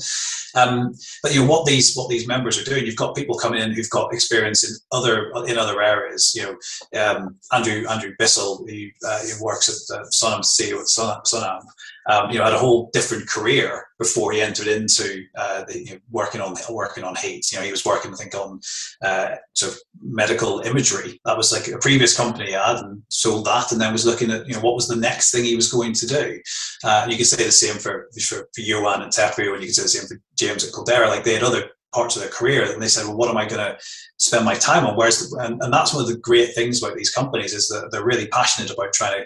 [0.56, 2.86] Um, but you know what these what these members are doing.
[2.86, 6.34] You've got people coming in who've got experience in other in other areas.
[6.36, 8.66] You know, um, Andrew Andrew Bissell,
[9.06, 11.64] uh, works at uh, Sunamp CEO at Sunamp
[12.08, 15.92] um, you know, had a whole different career before he entered into uh, the, you
[15.92, 17.52] know, working on working on heat.
[17.52, 18.60] You know, he was working, I think, on
[19.02, 21.20] uh, sort of medical imagery.
[21.26, 24.30] That was like a previous company he had and sold that, and then was looking
[24.30, 26.40] at you know what was the next thing he was going to do.
[26.84, 29.76] Uh, you could say the same for for, for Johan and Tepeo, and you could
[29.76, 31.08] say the same for James at Caldera.
[31.08, 33.46] Like they had other parts of their career and they said well what am i
[33.46, 33.78] going to
[34.18, 36.96] spend my time on where's the, and, and that's one of the great things about
[36.96, 39.26] these companies is that they're really passionate about trying to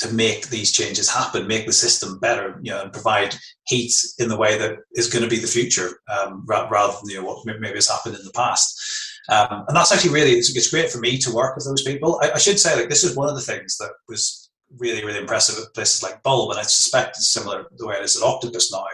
[0.00, 3.36] to make these changes happen, make the system better, you know, and provide
[3.66, 7.20] heat in the way that is going to be the future, um, rather than you
[7.20, 8.80] know what maybe has happened in the past.
[9.28, 12.18] Um, and that's actually really it's, it's, great for me to work with those people.
[12.22, 15.18] I, I, should say, like this is one of the things that was really really
[15.18, 18.22] impressive at places like Bulb, and I suspect it's similar the way it is at
[18.22, 18.84] Octopus now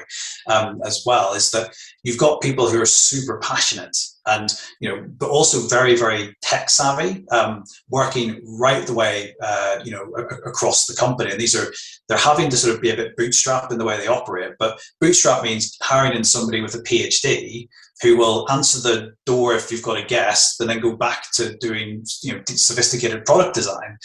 [0.54, 1.34] um, as well.
[1.34, 5.96] Is that you've got people who are super passionate and you know, but also very
[5.96, 10.04] very tech savvy, um, working right the way uh, you know
[10.44, 11.30] across the company.
[11.30, 11.72] And these are
[12.08, 14.52] they're having to sort of be a bit bootstrap in the way they operate.
[14.58, 17.68] But bootstrap means hiring in somebody with a PhD
[18.02, 21.56] who will answer the door if you've got a guest, and then go back to
[21.56, 23.96] doing you know sophisticated product design.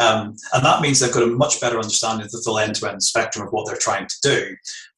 [0.00, 3.46] Um, and that means they've got a much better understanding of the full end-to-end spectrum
[3.46, 4.56] of what they're trying to do.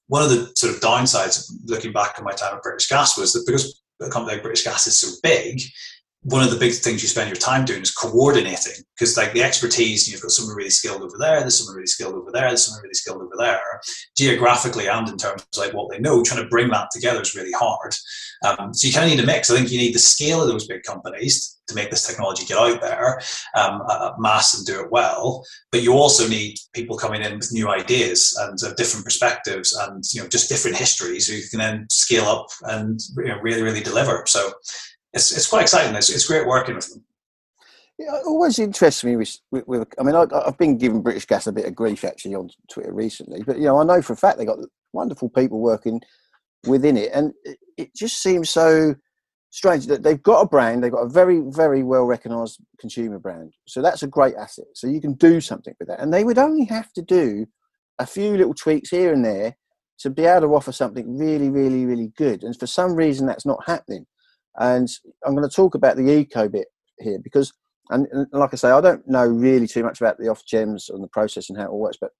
[0.08, 3.16] One of the sort of downsides, of looking back on my time at British Gas,
[3.16, 5.60] was that because a company like British Gas is so big,
[6.22, 9.42] one of the big things you spend your time doing is coordinating because like the
[9.42, 12.66] expertise you've got someone really skilled over there there's someone really skilled over there there's
[12.66, 13.80] someone really skilled over there
[14.16, 17.34] geographically and in terms of like what they know trying to bring that together is
[17.34, 17.94] really hard.
[18.44, 19.50] Um, so you kind of need a mix.
[19.50, 22.58] I think you need the scale of those big companies to make this technology get
[22.58, 23.20] out there
[23.56, 23.82] um,
[24.18, 28.36] mass and do it well but you also need people coming in with new ideas
[28.40, 32.46] and uh, different perspectives and you know just different histories who can then scale up
[32.64, 34.24] and you know, really really deliver.
[34.26, 34.52] So
[35.12, 35.94] it's, it's quite exciting.
[35.94, 37.04] It's, it's great working with them.
[37.98, 41.26] Yeah, it always interests me with, with, with I mean, I, have been giving British
[41.26, 44.14] Gas a bit of grief actually on Twitter recently, but you know, I know for
[44.14, 44.58] a fact they got
[44.94, 46.00] wonderful people working
[46.66, 48.94] within it, and it, it just seems so
[49.50, 53.52] strange that they've got a brand, they've got a very, very well recognised consumer brand,
[53.68, 54.64] so that's a great asset.
[54.74, 57.44] So you can do something with that, and they would only have to do
[57.98, 59.54] a few little tweaks here and there
[59.98, 62.42] to be able to offer something really, really, really good.
[62.42, 64.06] And for some reason, that's not happening.
[64.60, 64.88] And
[65.24, 66.68] I'm going to talk about the eco bit
[66.98, 67.52] here because,
[67.88, 71.08] and, like I say, I don't know really too much about the Ofgems and the
[71.08, 72.10] process and how it all works, but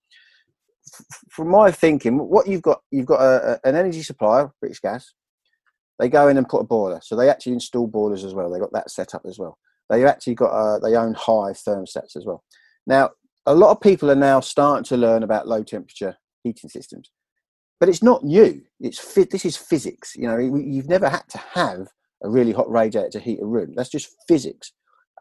[0.94, 4.80] f- from my thinking, what you've got, you've got a, a, an energy supplier, British
[4.80, 5.12] Gas.
[5.98, 8.50] They go in and put a boiler, so they actually install boilers as well.
[8.50, 9.58] They got that set up as well.
[9.90, 12.42] They actually got uh, they own Hive thermostats as well.
[12.86, 13.10] Now,
[13.44, 17.10] a lot of people are now starting to learn about low temperature heating systems,
[17.78, 18.62] but it's not new.
[18.80, 20.14] It's this is physics.
[20.16, 21.88] You know, you've never had to have
[22.22, 23.72] a really hot radiator to heat a room.
[23.74, 24.72] That's just physics.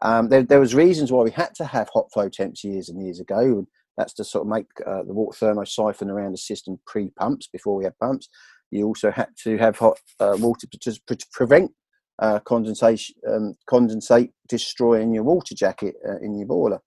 [0.02, 3.02] Um, there, there, was reasons why we had to have hot flow temps years and
[3.02, 3.38] years ago.
[3.38, 7.48] And that's to sort of make uh, the water thermo siphon around the system pre-pumps
[7.52, 8.28] before we had pumps.
[8.70, 11.72] You also had to have hot uh, water to, pre- prevent
[12.18, 16.80] uh, condensation, um, condensate destroying your water jacket uh, in your boiler.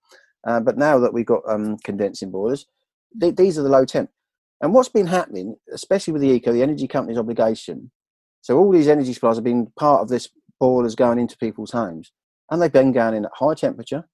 [0.46, 2.66] Uh, but now that we've got um, condensing boilers,
[3.20, 4.10] th- these are the low temp.
[4.60, 7.90] And what's been happening, especially with the eco, the energy company's obligation
[8.44, 10.28] so all these energy supplies have been part of this
[10.60, 12.12] boilers going into people's homes,
[12.50, 14.06] and they've been going in at high temperature.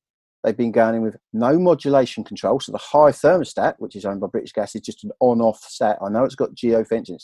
[0.44, 2.60] They've been going in with no modulation control.
[2.60, 5.98] So the Hive thermostat, which is owned by British Gas, is just an on-off stat.
[6.00, 7.18] I know it's got geofencing,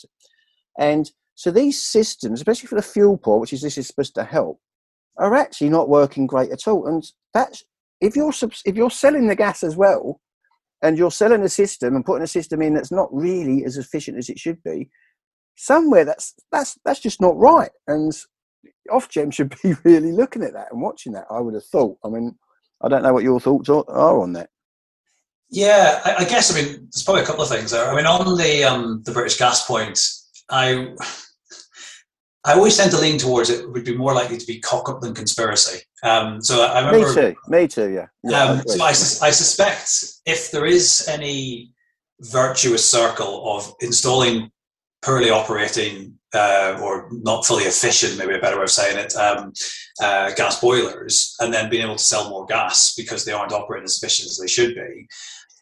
[0.77, 4.25] and so these systems, especially for the fuel poor, which is this is supposed to
[4.25, 4.59] help,
[5.17, 6.87] are actually not working great at all.
[6.87, 7.63] And that's
[8.01, 8.33] if you're
[8.65, 10.19] if you're selling the gas as well,
[10.81, 14.17] and you're selling a system and putting a system in that's not really as efficient
[14.17, 14.89] as it should be,
[15.57, 17.71] somewhere that's that's that's just not right.
[17.87, 18.13] And
[18.89, 21.25] Ofgem should be really looking at that and watching that.
[21.29, 21.97] I would have thought.
[22.05, 22.37] I mean,
[22.81, 24.49] I don't know what your thoughts are, on that.
[25.49, 26.51] Yeah, I, I, guess.
[26.51, 27.89] I mean, there's probably a couple of things there.
[27.89, 29.99] I mean, on the um, the British gas point,
[30.49, 30.93] I
[32.45, 35.01] I always tend to lean towards it would be more likely to be cock up
[35.01, 35.81] than conspiracy.
[36.03, 37.07] Um, so I remember.
[37.07, 37.35] Me too.
[37.47, 37.89] Me too.
[37.91, 38.07] Yeah.
[38.23, 41.73] yeah um, so I, I suspect if there is any
[42.19, 44.51] virtuous circle of installing
[45.07, 49.53] poorly operating uh, or not fully efficient, maybe a better way of saying it, um,
[50.03, 53.85] uh, gas boilers, and then being able to sell more gas because they aren't operating
[53.85, 55.07] as efficient as they should be.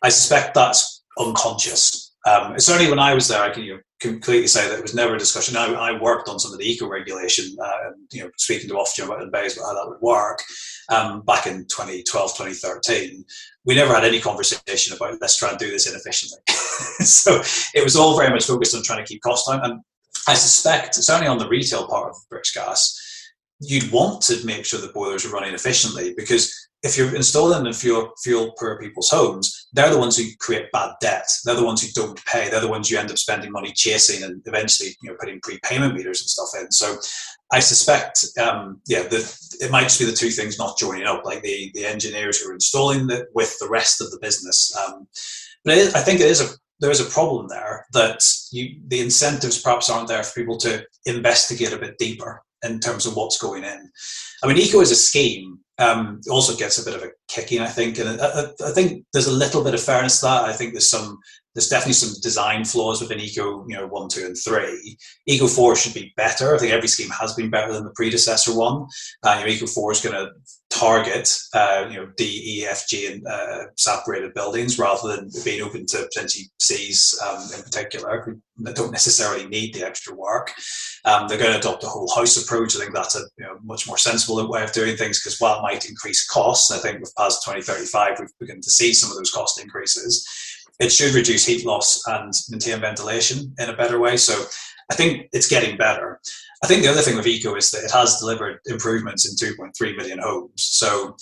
[0.02, 2.14] I suspect that's unconscious.
[2.26, 4.96] Um, certainly, when I was there, I can you know, completely say that it was
[4.96, 5.56] never a discussion.
[5.56, 8.76] I, I worked on some of the eco regulation, uh, and you know, speaking to
[8.76, 10.42] Ofgem the BEIS about how that would work
[10.90, 13.26] um, back in 2012, 2013.
[13.66, 16.40] We never had any conversation about let's try and do this inefficiently.
[17.06, 17.42] so
[17.74, 19.64] it was all very much focused on trying to keep costs down.
[19.64, 19.82] And
[20.28, 23.02] I suspect, certainly on the retail part of British Gas,
[23.60, 28.12] you'd want to make sure the boilers are running efficiently because if you're installing fuel,
[28.22, 31.28] fuel poor people's homes, they're the ones who create bad debt.
[31.44, 32.48] They're the ones who don't pay.
[32.48, 35.96] They're the ones you end up spending money chasing and eventually, you know, putting prepayment
[35.96, 36.72] meters and stuff in.
[36.72, 36.98] So
[37.52, 41.26] I suspect, um, yeah, that it might just be the two things not joining up,
[41.26, 44.76] like the, the engineers who are installing it with the rest of the business.
[44.78, 45.08] Um,
[45.64, 48.22] but I think it is a there is a problem there that
[48.52, 53.06] you, the incentives perhaps aren't there for people to investigate a bit deeper in terms
[53.06, 53.90] of what's going in.
[54.44, 57.68] I mean, eco is a scheme um, also gets a bit of a kicking, I
[57.68, 57.98] think.
[58.00, 60.46] And I, I, think there's a little bit of fairness to that.
[60.46, 61.20] I think there's some
[61.56, 64.98] there's definitely some design flaws within Eco, you know, one, two, and three.
[65.26, 66.54] Eco four should be better.
[66.54, 68.86] I think every scheme has been better than the predecessor one.
[69.24, 70.32] Uh, you know, Eco four is going to
[70.70, 75.62] target, uh, you know, D, E, F, G, and uh, separated buildings rather than being
[75.62, 80.52] open to potentially Cs um, in particular that don't necessarily need the extra work.
[81.06, 82.76] Um, they're going to adopt a whole house approach.
[82.76, 85.60] I think that's a you know, much more sensible way of doing things because while
[85.60, 89.18] it might increase costs, I think with PAS 2035 we've begun to see some of
[89.18, 90.28] those cost increases
[90.80, 94.18] it should reduce heat loss and maintain ventilation in a better way.
[94.18, 94.46] So
[94.92, 96.20] I think it's getting better.
[96.64, 99.98] I think the other thing with Eco is that it has delivered improvements in 2.3
[99.98, 100.52] million homes.
[100.64, 101.16] So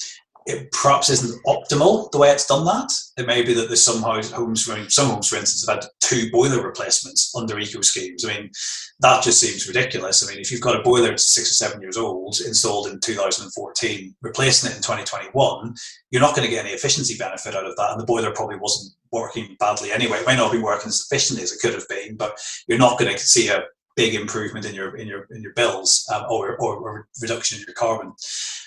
[0.46, 2.92] it perhaps isn't optimal the way it's done that.
[3.18, 6.62] It may be that there's some homes, some homes, for instance, have had two boiler
[6.64, 8.26] replacements under eco schemes.
[8.26, 8.52] I mean,
[9.00, 10.24] that just seems ridiculous.
[10.24, 13.00] I mean, if you've got a boiler that's six or seven years old, installed in
[13.00, 15.76] 2014, replacing it in 2021,
[16.12, 17.92] you're not going to get any efficiency benefit out of that.
[17.92, 20.18] And the boiler probably wasn't working badly anyway.
[20.18, 23.00] It may not be working as efficiently as it could have been, but you're not
[23.00, 23.64] going to see a
[23.96, 27.66] big improvement in your in your in your bills um, or, or, or reduction in
[27.68, 28.14] your carbon.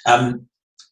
[0.06, 0.46] Um,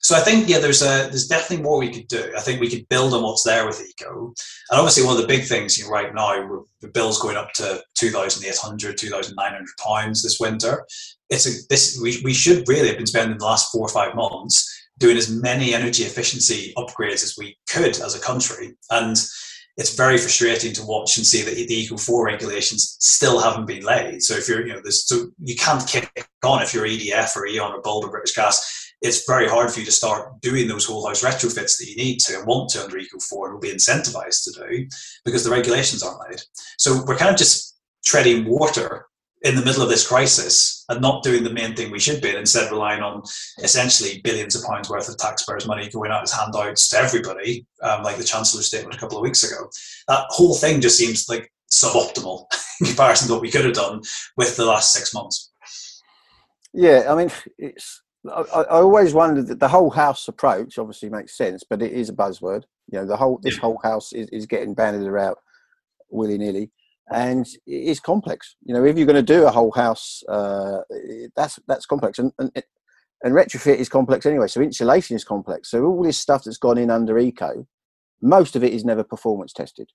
[0.04, 2.30] so I think yeah, there's a there's definitely more we could do.
[2.36, 4.34] I think we could build on what's there with eco,
[4.70, 7.54] and obviously one of the big things you know, right now, the bills going up
[7.54, 10.86] to 2,800, 2,900 pounds this winter.
[11.30, 14.14] It's a this we, we should really have been spending the last four or five
[14.14, 19.16] months doing as many energy efficiency upgrades as we could as a country, and
[19.76, 23.82] it's very frustrating to watch and see that the Eco 4 regulations still haven't been
[23.82, 24.22] laid.
[24.22, 26.10] So if you're, you know, there's, so you can't kick
[26.44, 29.80] on if you're EDF or E.ON or Bulb or British Gas it's very hard for
[29.80, 32.82] you to start doing those whole house retrofits that you need to and want to
[32.82, 34.88] under Eco 4 and will be incentivized to do
[35.26, 36.40] because the regulations aren't laid.
[36.78, 39.06] So we're kind of just treading water
[39.44, 42.30] in the middle of this crisis and not doing the main thing we should be,
[42.30, 43.22] and instead relying on
[43.62, 48.02] essentially billions of pounds worth of taxpayers' money going out as handouts to everybody, um,
[48.02, 49.68] like the Chancellor's statement a couple of weeks ago.
[50.08, 52.46] That whole thing just seems like suboptimal
[52.80, 54.00] in comparison to what we could have done
[54.36, 55.52] with the last six months.
[56.72, 61.36] Yeah, I mean, it's I, I, always wondered that the whole house approach obviously makes
[61.36, 62.64] sense, but it is a buzzword.
[62.90, 65.36] You know, the whole this whole house is, is getting banded around
[66.08, 66.70] willy nilly,
[67.10, 68.56] and it is complex.
[68.64, 70.78] You know, if you're going to do a whole house, uh,
[71.36, 72.50] that's that's complex, and, and
[73.22, 74.48] and retrofit is complex anyway.
[74.48, 75.70] So insulation is complex.
[75.70, 77.66] So all this stuff that's gone in under eco,
[78.20, 79.90] most of it is never performance tested.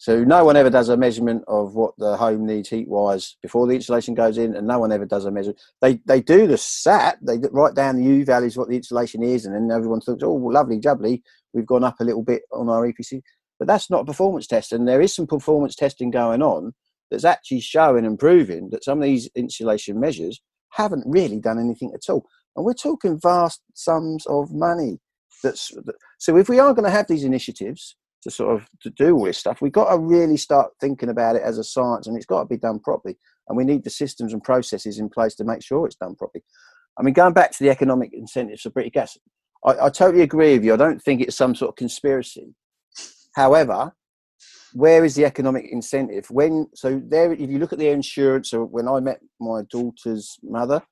[0.00, 3.66] So no one ever does a measurement of what the home needs heat wise before
[3.66, 5.52] the insulation goes in, and no one ever does a measure.
[5.82, 9.44] They they do the SAT, they write down the U values, what the insulation is,
[9.44, 11.20] and then everyone thinks, oh, lovely, jubbly,
[11.52, 13.20] we've gone up a little bit on our EPC.
[13.60, 16.72] But that's not a performance test, and there is some performance testing going on
[17.12, 21.92] that's actually showing and proving that some of these insulation measures haven't really done anything
[21.94, 22.26] at all.
[22.56, 24.98] And we're talking vast sums of money.
[25.44, 25.72] That's
[26.18, 29.24] so if we are going to have these initiatives to sort of to do all
[29.24, 29.60] this stuff.
[29.60, 32.46] We've got to really start thinking about it as a science, and it's got to
[32.46, 33.16] be done properly.
[33.48, 36.44] And we need the systems and processes in place to make sure it's done properly.
[36.98, 39.18] I mean, going back to the economic incentives for British Gas,
[39.64, 40.74] I, I totally agree with you.
[40.74, 42.54] I don't think it's some sort of conspiracy.
[43.34, 43.92] However,
[44.72, 46.30] where is the economic incentive?
[46.30, 50.38] When so there, if you look at the insurance, or when I met my daughter's
[50.42, 50.82] mother,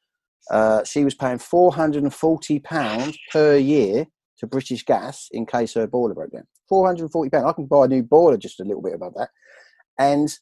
[0.50, 4.06] uh, she was paying four hundred and forty pounds per year
[4.38, 6.46] to British Gas in case her boiler broke down.
[6.70, 7.44] £440.
[7.44, 9.30] I can buy a new boiler just a little bit above that.
[9.98, 10.32] And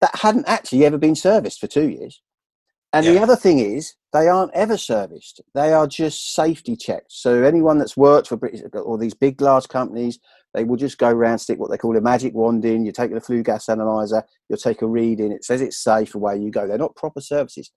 [0.00, 2.20] that hadn't actually ever been serviced for two years.
[2.92, 3.12] And yeah.
[3.12, 5.40] the other thing is, they aren't ever serviced.
[5.54, 7.12] They are just safety checked.
[7.12, 10.18] So anyone that's worked for British or these big large companies,
[10.54, 12.84] they will just go around, stick what they call a magic wand in.
[12.84, 15.32] You take the flue gas analyzer, you'll take a reading.
[15.32, 16.14] It says it's safe.
[16.14, 16.66] Away you go.
[16.66, 17.70] They're not proper services.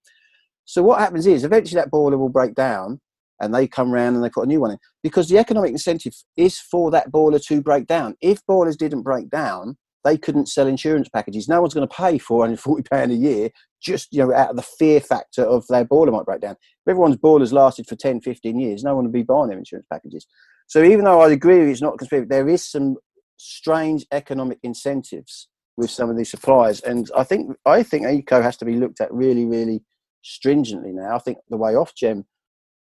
[0.66, 3.02] So what happens is, eventually that boiler will break down,
[3.40, 6.14] and they come around and they put a new one in because the economic incentive
[6.38, 8.16] is for that boiler to break down.
[8.22, 11.48] If boilers didn't break down, they couldn't sell insurance packages.
[11.48, 13.50] No one's going to pay four hundred forty pound a year
[13.84, 16.54] just you know out of the fear factor of their boiler might break down.
[16.54, 19.88] If everyone's boilers lasted for 10, 15 years, no one would be buying their insurance
[19.92, 20.26] packages.
[20.74, 22.96] So even though I agree it's not conspiracy, there is some
[23.38, 28.58] strange economic incentives with some of these suppliers, and I think I think eco has
[28.58, 29.84] to be looked at really, really
[30.24, 31.16] stringently now.
[31.16, 32.24] I think the way Ofgem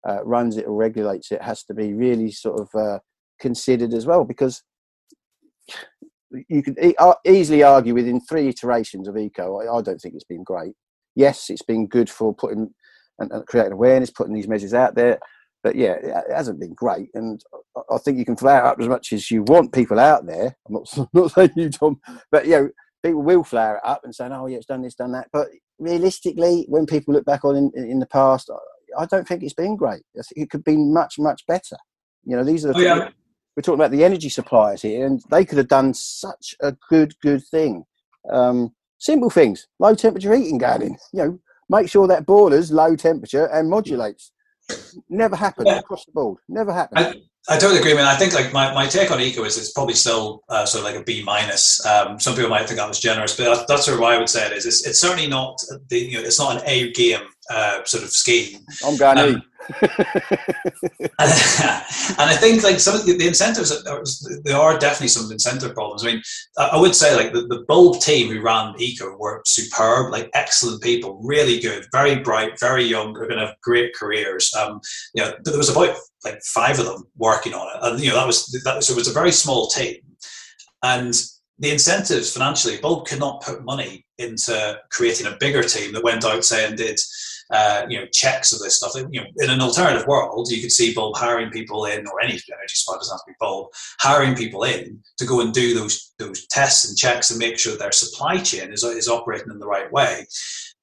[0.09, 2.99] uh, runs it or regulates it has to be really sort of uh,
[3.39, 4.63] considered as well because
[6.49, 6.95] you can e-
[7.27, 10.73] easily argue within three iterations of eco I, I, don't think it's been great.
[11.15, 12.73] Yes it's been good for putting
[13.19, 15.19] and, and, creating awareness putting these measures out there
[15.63, 17.43] but yeah it hasn't been great and
[17.91, 20.75] i think you can flare up as much as you want people out there i'm
[20.75, 22.01] not, not saying you tom
[22.31, 22.69] but you know
[23.05, 25.49] people will flare it up and say oh yeah it's done this done that but
[25.79, 28.51] realistically when people look back on in, in the past
[28.99, 30.03] I don't think it's been great.
[30.37, 31.77] It could be much, much better.
[32.25, 33.09] You know, these are the oh, yeah.
[33.57, 37.15] we're talking about the energy suppliers here, and they could have done such a good,
[37.21, 37.85] good thing.
[38.31, 40.97] Um, simple things, low temperature heating going in.
[41.13, 44.33] You know, make sure that boiler's low temperature and modulates.
[45.09, 45.79] Never happened yeah.
[45.79, 46.39] across the board.
[46.49, 47.07] Never happened.
[47.07, 48.05] I, I totally agree, man.
[48.05, 50.93] I think like my, my take on eco is it's probably still uh, sort of
[50.93, 51.85] like a B minus.
[51.85, 54.29] Um, some people might think I was generous, but that's sort of why I would
[54.29, 54.65] say it is.
[54.65, 58.11] It's, it's certainly not the you know it's not an A game uh, sort of
[58.11, 58.61] scheme.
[58.87, 59.43] I'm going um,
[59.83, 59.91] and,
[61.19, 63.85] I think like some of the, the incentives,
[64.45, 66.05] there are definitely some incentive problems.
[66.05, 66.23] I mean,
[66.59, 70.83] I would say like the, the Bulb team who ran Eco were superb, like excellent
[70.83, 74.53] people, really good, very bright, very young, are going to have great careers.
[74.55, 74.81] Um,
[75.15, 78.17] you know, there was about like five of them working on it, and you know
[78.17, 78.85] that was that.
[78.85, 79.97] So it was a very small team,
[80.83, 81.15] and
[81.59, 86.25] the incentives financially, Bulb could not put money into creating a bigger team that went
[86.25, 86.99] out, say, and did
[87.53, 88.93] uh, you know checks of this stuff.
[88.95, 92.33] You know, in an alternative world, you could see Bulb hiring people in, or any
[92.33, 93.69] energy supplier doesn't have to be Bulb,
[94.01, 97.77] hiring people in to go and do those those tests and checks and make sure
[97.77, 100.27] their supply chain is is operating in the right way.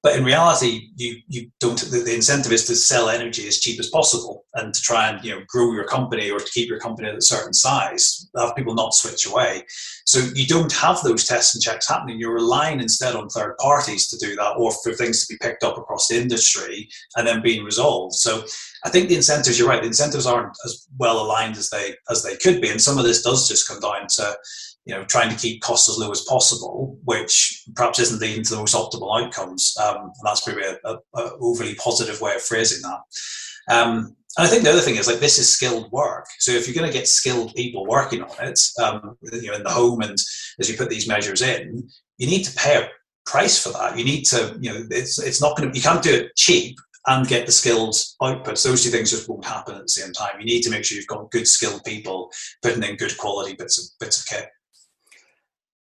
[0.02, 1.78] But in reality, you you don't.
[1.78, 5.24] The, the, incentive is to sell energy as cheap as possible and to try and
[5.26, 8.30] you know grow your company or to keep your company at a certain size.
[8.38, 9.66] Have people not switch away.
[10.06, 12.18] So you don't have those tests and checks happening.
[12.18, 15.66] You're relying instead on third parties to do that, or for things to be picked
[15.66, 16.88] up across the industry
[17.18, 18.16] and then being resolved.
[18.16, 18.46] So
[18.86, 19.60] I think the incentives.
[19.60, 19.82] You're right.
[19.82, 23.04] The incentives aren't as well aligned as they as they could be, and some of
[23.04, 24.38] this does just come down to
[24.86, 28.52] you know, trying to keep costs as low as possible, which perhaps isn't leading to
[28.52, 29.76] the most optimal outcomes.
[29.82, 33.76] Um, and that's probably a, a, a, overly positive way of phrasing that.
[33.76, 36.26] Um, and I think the other thing is like this is skilled work.
[36.40, 39.64] So if you're going to get skilled people working on it, um, you know, in
[39.64, 40.18] the home, and
[40.60, 42.90] as you put these measures in, you need to pay a
[43.26, 43.98] price for that.
[43.98, 45.78] You need to, you know, it's it's not going to.
[45.78, 46.78] You can't do it cheap
[47.08, 48.64] and get the skilled outputs.
[48.64, 50.40] Those two things just won't happen at the same time.
[50.40, 53.80] You need to make sure you've got good skilled people putting in good quality bits
[53.80, 54.50] of bits of kit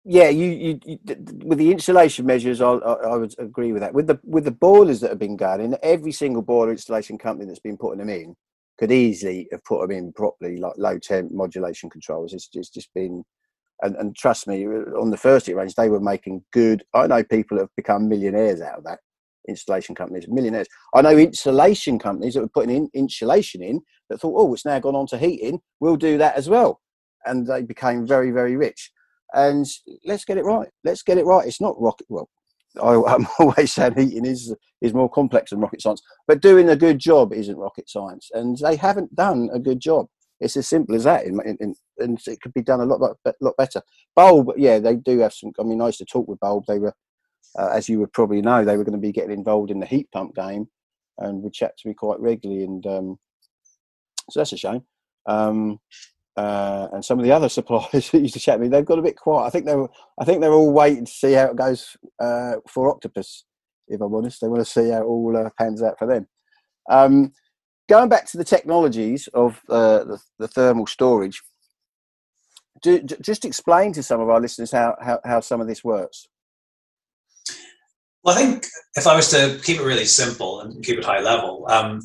[0.05, 0.99] yeah, you, you, you,
[1.45, 3.95] with the insulation measures, I, I, I, would agree with that.
[3.95, 7.47] With the with the boilers that have been going in, every single boiler installation company
[7.47, 8.37] that's been putting them in
[8.79, 12.35] could easily have put them in properly, like low temp modulation controls.
[12.35, 13.25] It's, it's just been,
[13.81, 16.85] and, and trust me, on the first range, they were making good.
[16.93, 18.99] I know people have become millionaires out of that.
[19.49, 20.67] Installation companies, millionaires.
[20.95, 23.81] I know insulation companies that were putting in insulation in
[24.11, 25.61] that thought, oh, it's now gone on to heating.
[25.81, 26.83] We'll do that as well,
[27.25, 28.91] and they became very, very rich
[29.35, 29.67] and
[30.05, 30.69] let's get it right.
[30.85, 31.47] Let's get it right.
[31.47, 32.07] It's not rocket.
[32.09, 32.29] Well,
[32.83, 36.77] I, am always saying heating is is more complex than rocket science, but doing a
[36.77, 40.07] good job isn't rocket science, and they haven't done a good job.
[40.41, 43.01] It's as simple as that, in, in, in, and it could be done a lot,
[43.01, 43.81] lot, lot better.
[44.17, 45.53] Bulb, yeah, they do have some.
[45.59, 46.65] I mean, I used to talk with Bulb.
[46.67, 46.95] They were,
[47.59, 49.87] uh, as you would probably know, they were going to be getting involved in the
[49.87, 50.69] heat pump game,
[51.19, 52.65] and would chat to me quite regularly.
[52.65, 53.19] And um,
[54.31, 54.83] so that's a shame.
[55.27, 55.79] Um,
[56.37, 58.99] uh, and some of the other suppliers that used to chat to me, they've got
[58.99, 59.47] a bit quiet.
[59.47, 62.57] I think they were, I think they're all waiting to see how it goes uh,
[62.69, 63.45] for Octopus.
[63.89, 66.27] If I'm honest, they want to see how it all uh, pans out for them.
[66.91, 67.33] Um,
[67.89, 71.43] going back to the technologies of uh, the, the, thermal storage,
[72.83, 76.27] do, just explain to some of our listeners how, how, how some of this works.
[78.23, 78.67] Well, I think
[78.97, 82.01] if I was to keep it really simple and keep it high level, um,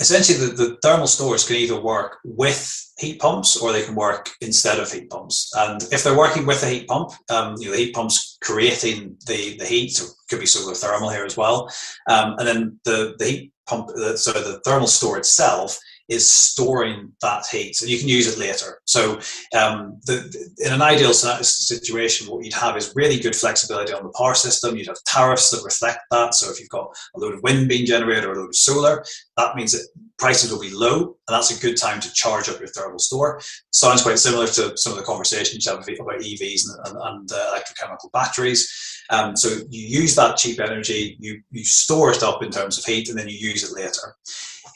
[0.00, 4.30] essentially the, the thermal stores can either work with heat pumps or they can work
[4.40, 5.52] instead of heat pumps.
[5.56, 9.16] And if they're working with a heat pump, um, you know, the heat pump's creating
[9.26, 11.68] the, the heat, so could be solar thermal here as well.
[12.08, 15.78] Um, and then the, the heat pump, the, so the thermal store itself
[16.08, 18.80] is storing that heat and you can use it later.
[18.84, 19.14] So,
[19.56, 24.12] um, the, in an ideal situation, what you'd have is really good flexibility on the
[24.16, 24.76] power system.
[24.76, 26.34] You'd have tariffs that reflect that.
[26.34, 29.04] So, if you've got a load of wind being generated or a load of solar,
[29.36, 29.86] that means that
[30.18, 33.40] prices will be low, and that's a good time to charge up your thermal store.
[33.72, 37.32] Sounds quite similar to some of the conversations you have about EVs and, and, and
[37.32, 39.02] uh, electrochemical batteries.
[39.10, 42.84] Um, so you use that cheap energy, you, you store it up in terms of
[42.84, 44.14] heat, and then you use it later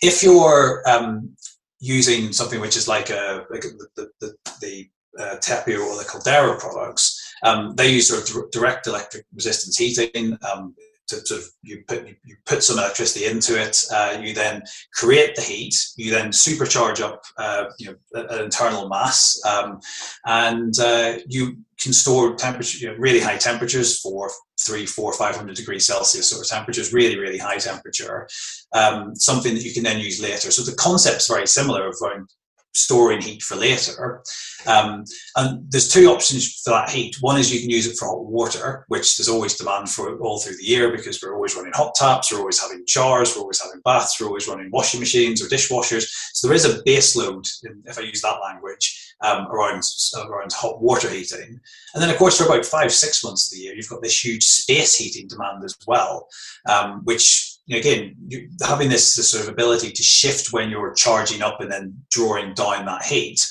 [0.03, 1.36] if you're um,
[1.80, 4.88] using something which is like a like the the, the
[5.18, 10.38] uh, or the Caldera products, um, they use sort of direct electric resistance heating.
[10.53, 10.74] Um,
[11.09, 13.82] to, to, you put you put some electricity into it.
[13.90, 15.74] Uh, you then create the heat.
[15.96, 17.96] You then supercharge up uh, you know
[18.30, 19.80] an internal mass, um,
[20.26, 25.37] and uh, you can store temperature you know, really high temperatures for three, four, five
[25.37, 28.29] hundred degrees Celsius sort of temperatures, really really high temperature.
[28.72, 30.51] Um, something that you can then use later.
[30.51, 32.29] So the concept's very similar of around
[32.74, 34.22] storing heat for later.
[34.66, 35.05] Um,
[35.37, 37.16] and there's two options for that heat.
[37.20, 40.39] One is you can use it for hot water, which there's always demand for all
[40.39, 43.62] through the year because we're always running hot taps, we're always having showers, we're always
[43.62, 46.07] having baths, we're always running washing machines or dishwashers.
[46.35, 47.47] So there is a base load,
[47.85, 49.82] if I use that language, um, around
[50.16, 51.60] around hot water heating.
[51.94, 54.24] And then, of course, for about five six months of the year, you've got this
[54.24, 56.28] huge space heating demand as well,
[56.68, 61.42] um, which again, you, having this, this sort of ability to shift when you're charging
[61.42, 63.44] up and then drawing down that heat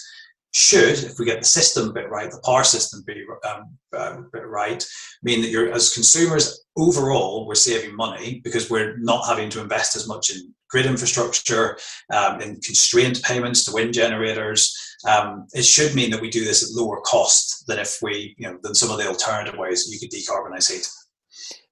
[0.53, 4.47] should, if we get the system bit right, the power system bit, um, uh, bit
[4.47, 4.83] right,
[5.21, 9.95] mean that you're as consumers overall we're saving money because we're not having to invest
[9.95, 11.77] as much in grid infrastructure,
[12.13, 14.75] um, in constraint payments to wind generators.
[15.07, 18.47] Um, it should mean that we do this at lower cost than if we, you
[18.47, 20.87] know, than some of the alternative ways you could decarbonize heat.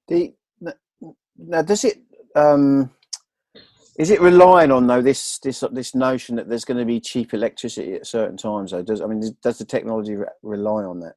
[0.07, 0.33] The
[1.37, 2.01] now, does it
[2.35, 2.91] um,
[3.97, 7.33] is it relying on though this this this notion that there's going to be cheap
[7.33, 8.71] electricity at certain times?
[8.71, 11.15] Though, does I mean does the technology re- rely on that?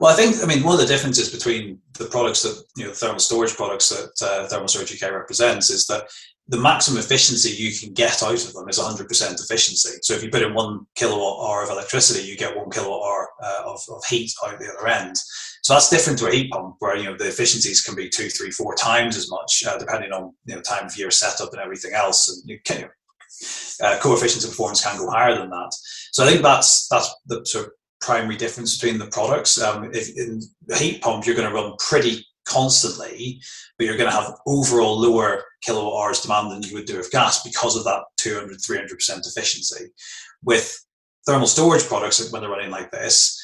[0.00, 2.92] Well, I think I mean one of the differences between the products that you know
[2.92, 6.08] thermal storage products that uh, Thermal Storage UK represents is that
[6.48, 9.04] the maximum efficiency you can get out of them is 100%
[9.40, 9.98] efficiency.
[10.02, 13.28] So if you put in one kilowatt hour of electricity, you get one kilowatt hour
[13.42, 15.14] uh, of, of heat out the other end.
[15.62, 18.30] So that's different to a heat pump, where you know the efficiencies can be two,
[18.30, 21.60] three, four times as much, uh, depending on you know time of year setup and
[21.60, 22.30] everything else.
[22.30, 22.88] And you can,
[23.82, 25.70] uh, coefficients of performance can go higher than that.
[26.12, 29.60] So I think that's that's the sort of primary difference between the products.
[29.60, 30.40] Um, if in
[30.70, 33.40] a heat pump, you're going to run pretty constantly,
[33.76, 37.10] but you're going to have overall lower kilowatt hours demand than you would do with
[37.10, 39.86] gas because of that 200, 300% efficiency.
[40.42, 40.84] With
[41.26, 43.40] thermal storage products, when they're running like this,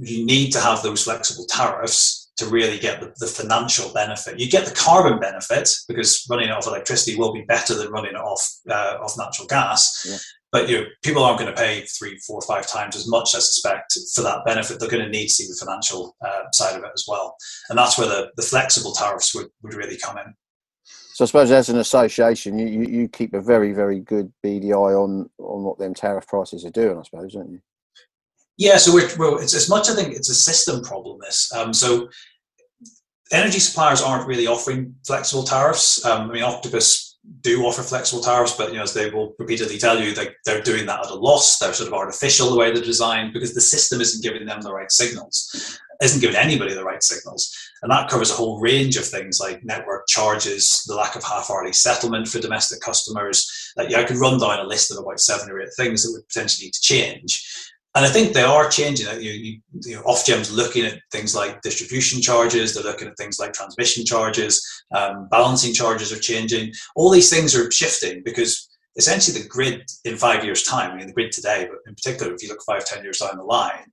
[0.00, 4.38] you need to have those flexible tariffs to really get the, the, financial benefit.
[4.38, 8.12] You get the carbon benefit because running it off electricity will be better than running
[8.12, 10.06] it off uh, off natural gas.
[10.08, 10.16] Yeah.
[10.52, 13.38] But you know, people aren't going to pay three, four, five times as much, I
[13.38, 14.78] suspect, for that benefit.
[14.78, 17.36] They're going to need to see the financial uh, side of it as well,
[17.70, 20.34] and that's where the, the flexible tariffs would, would really come in.
[21.14, 24.72] So I suppose as an association, you, you, you keep a very, very good beady
[24.72, 27.60] eye on on what them tariff prices are doing, I suppose, don't you?
[28.58, 31.18] Yeah, so we're, we're, it's as much I think it's a system problem.
[31.20, 32.08] This um, so
[33.32, 36.04] energy suppliers aren't really offering flexible tariffs.
[36.04, 37.01] Um, I mean, Octopus
[37.40, 40.62] do offer flexible tariffs, but you know, as they will repeatedly tell you, they, they're
[40.62, 41.58] doing that at a loss.
[41.58, 44.72] They're sort of artificial the way they're designed because the system isn't giving them the
[44.72, 49.06] right signals, isn't giving anybody the right signals, and that covers a whole range of
[49.06, 53.72] things like network charges, the lack of half-hourly settlement for domestic customers.
[53.76, 56.12] That yeah, I could run down a list of about seven or eight things that
[56.12, 59.20] would potentially need to change and I think they are changing it.
[59.20, 62.74] You, you, you know, Ofgem's looking at things like distribution charges.
[62.74, 64.66] They're looking at things like transmission charges.
[64.94, 66.72] Um, balancing charges are changing.
[66.96, 71.06] All these things are shifting because essentially the grid in five years' time, I mean
[71.06, 73.84] the grid today, but in particular if you look five, ten years down the line,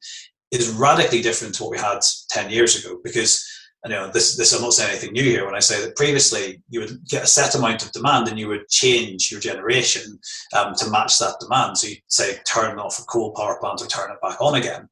[0.51, 2.99] is radically different to what we had ten years ago.
[3.03, 3.45] Because
[3.85, 6.61] you know, this, this I'm not saying anything new here when I say that previously
[6.69, 10.19] you would get a set amount of demand and you would change your generation
[10.57, 11.77] um, to match that demand.
[11.77, 14.89] So you say turn off a coal power plant or turn it back on again.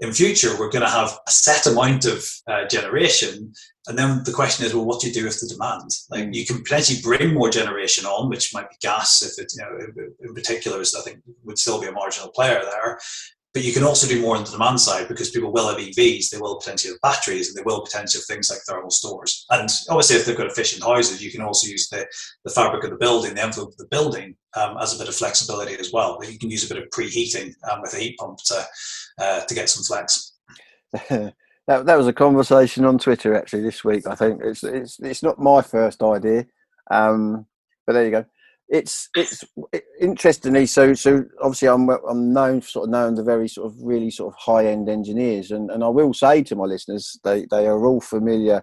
[0.00, 3.52] In future, we're going to have a set amount of uh, generation,
[3.86, 5.88] and then the question is, well, what do you do with the demand?
[6.10, 6.34] Like mm.
[6.34, 10.04] you can potentially bring more generation on, which might be gas, if it, you know,
[10.28, 12.98] in particular, is I think would still be a marginal player there.
[13.54, 16.30] But you can also do more on the demand side because people will have EVs,
[16.30, 19.46] they will have batteries, and they will potentially have things like thermal stores.
[19.50, 22.04] And obviously, if they've got efficient houses, you can also use the,
[22.44, 25.14] the fabric of the building, the envelope of the building, um, as a bit of
[25.14, 26.18] flexibility as well.
[26.28, 28.66] You can use a bit of preheating um, with a heat pump to,
[29.20, 30.34] uh, to get some flex.
[31.08, 31.34] that,
[31.86, 34.04] that was a conversation on Twitter actually this week.
[34.08, 36.46] I think it's it's, it's not my first idea,
[36.90, 37.46] um,
[37.86, 38.24] but there you go
[38.68, 39.44] it's it's
[40.00, 44.10] interestingly so so obviously I'm I'm known sort of known the very sort of really
[44.10, 47.66] sort of high end engineers and and I will say to my listeners they they
[47.66, 48.62] are all familiar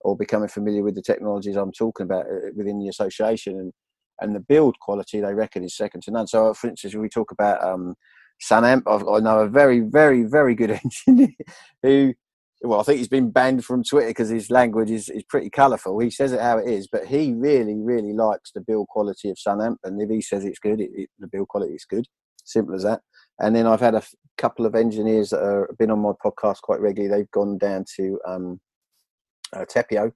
[0.00, 3.72] or becoming familiar with the technologies I'm talking about uh, within the association and
[4.20, 6.26] and the build quality they reckon is second to none.
[6.26, 7.94] So for instance, we talk about um,
[8.42, 10.70] Sunamp, I've, I know a very very very good
[11.06, 11.34] engineer
[11.82, 12.14] who
[12.62, 15.98] well, I think he's been banned from Twitter because his language is, is pretty colourful.
[15.98, 19.38] He says it how it is, but he really, really likes the build quality of.
[19.46, 22.06] And if he says it's good, it, it, the build quality is good.
[22.44, 23.00] Simple as that.
[23.38, 26.62] And then I've had a f- couple of engineers that have been on my podcast
[26.62, 27.14] quite regularly.
[27.14, 28.60] They've gone down to um,
[29.52, 30.12] uh, Tepeo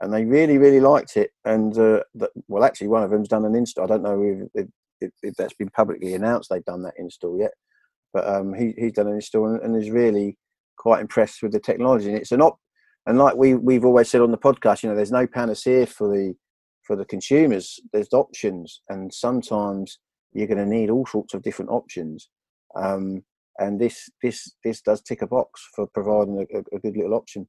[0.00, 1.30] and they really, really liked it.
[1.44, 3.84] And uh, the, well, actually, one of them's done an install.
[3.84, 4.66] I don't know if,
[5.00, 7.52] if, if, that's been publicly announced they've done that install yet,
[8.12, 10.36] but um, he, he's done an install and, and is really
[10.76, 12.08] quite impressed with the technology.
[12.08, 12.58] And it's an op,
[13.06, 16.08] and like we we've always said on the podcast, you know, there's no panacea for
[16.08, 16.34] the
[16.82, 17.80] for the consumers.
[17.92, 19.98] There's options, and sometimes
[20.32, 22.28] you're going to need all sorts of different options.
[22.76, 23.22] Um,
[23.58, 27.46] and this this this does tick a box for providing a, a, good little option.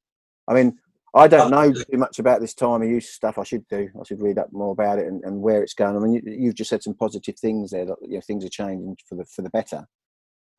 [0.47, 0.77] I mean,
[1.15, 3.39] I don't know too much about this time of use stuff.
[3.39, 3.89] I should do.
[3.99, 5.95] I should read up more about it and, and where it's going.
[5.95, 7.85] I mean, you, have just said some positive things there.
[7.85, 9.87] That you know, things are changing for the for the better.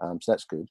[0.00, 0.68] Um, so that's good.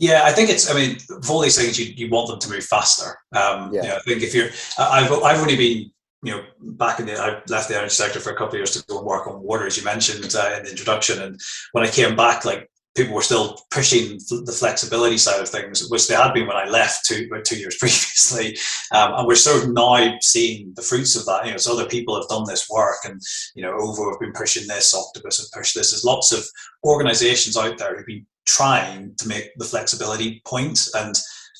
[0.00, 0.68] Yeah, I think it's.
[0.68, 3.18] I mean, for all these things, you, you want them to move faster.
[3.36, 3.82] Um, yeah.
[3.82, 4.48] You know, I think if you're,
[4.78, 5.90] I've I've only been
[6.22, 8.72] you know, back in the, I left the energy sector for a couple of years
[8.72, 11.20] to go and work on water, as you mentioned uh, in the introduction.
[11.22, 11.40] And
[11.72, 16.08] when I came back, like people were still pushing the flexibility side of things, which
[16.08, 18.56] they had been when I left two about two years previously.
[18.94, 21.46] Um, and we're sort of now seeing the fruits of that.
[21.46, 23.20] You know, so other people have done this work, and
[23.54, 25.90] you know, OVO have been pushing this, Octopus have pushed this.
[25.90, 26.44] There's lots of
[26.84, 28.26] organisations out there who've been
[28.56, 31.14] trying to make the flexibility point and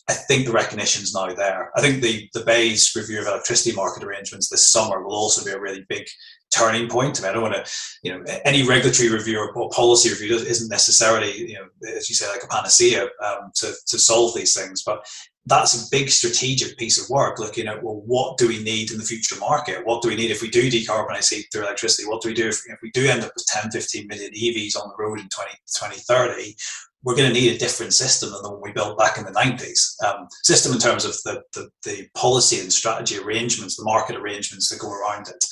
[0.09, 1.71] I think the recognition is now there.
[1.77, 5.53] I think the the BEIS review of electricity market arrangements this summer will also be
[5.53, 6.05] a really big
[6.51, 7.19] turning point.
[7.19, 7.73] I mean, I don't want to,
[8.03, 11.67] you know, any regulatory review or policy review isn't necessarily, you know,
[11.97, 15.07] as you say, like a panacea um, to to solve these things, but
[15.47, 18.99] that's a big strategic piece of work looking at well what do we need in
[18.99, 22.21] the future market what do we need if we do decarbonize heat through electricity what
[22.21, 24.89] do we do if, if we do end up with 10 15 million evs on
[24.89, 26.55] the road in 20, 2030
[27.03, 29.31] we're going to need a different system than the one we built back in the
[29.31, 30.03] 90s.
[30.05, 34.69] Um, system in terms of the, the, the, policy and strategy arrangements, the market arrangements
[34.69, 35.45] that go around it.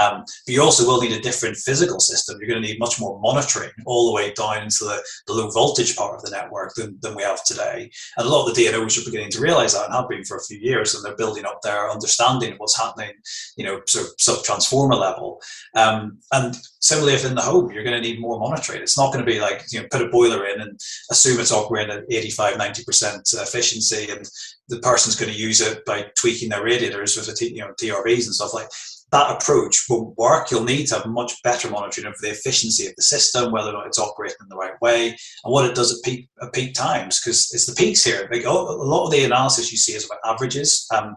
[0.00, 2.38] Um, but you also will need a different physical system.
[2.38, 5.50] You're going to need much more monitoring all the way down into the, the low
[5.50, 7.90] voltage part of the network than, than we have today.
[8.16, 10.36] And a lot of the DNOs are beginning to realize that and have been for
[10.36, 13.12] a few years, and they're building up their understanding of what's happening,
[13.56, 15.40] you know, sort of sub transformer level.
[15.74, 18.82] Um, and similarly, if in the home, you're going to need more monitoring.
[18.82, 20.78] It's not going to be like, you know, put a boiler in and
[21.10, 24.28] assume it's operating at 85, 90% efficiency and
[24.68, 28.26] the person's going to use it by tweaking their radiators with a, you know, TRVs
[28.26, 28.68] and stuff like
[29.12, 30.50] that approach won't work.
[30.50, 33.74] You'll need to have much better monitoring of the efficiency of the system, whether or
[33.74, 36.74] not it's operating in the right way, and what it does at peak at peak
[36.74, 37.20] times.
[37.20, 38.28] Because it's the peaks here.
[38.32, 40.86] Like a lot of the analysis you see is about averages.
[40.94, 41.14] Um,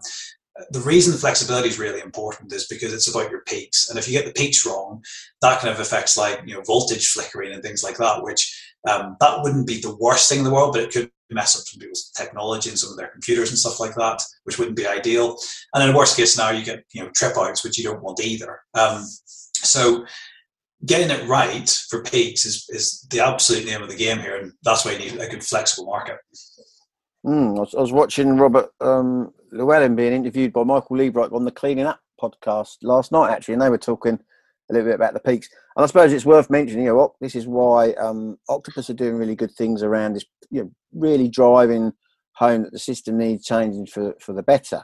[0.70, 4.12] the reason flexibility is really important is because it's about your peaks, and if you
[4.12, 5.02] get the peaks wrong,
[5.40, 8.54] that kind of affects like you know voltage flickering and things like that, which
[8.88, 11.66] um, that wouldn't be the worst thing in the world, but it could mess up
[11.66, 14.86] some people's technology and some of their computers and stuff like that, which wouldn't be
[14.86, 15.36] ideal.
[15.74, 18.20] And then worst case now you get you know trip outs, which you don't want
[18.24, 18.60] either.
[18.74, 19.04] Um,
[19.54, 20.04] so
[20.84, 24.52] getting it right for peaks is, is the absolute name of the game here, and
[24.62, 26.16] that's why you need a good flexible market.
[27.24, 31.44] Mm, I, was, I, was, watching Robert um, Llewellyn being interviewed by Michael Liebreich on
[31.44, 34.18] the Cleaning Up podcast last night, actually, and they were talking
[34.70, 35.48] a little bit about the peaks.
[35.76, 39.16] And I suppose it's worth mentioning, you know, this is why um, Octopus are doing
[39.16, 41.92] really good things around this, you know, really driving
[42.32, 44.82] home that the system needs changing for, for the better,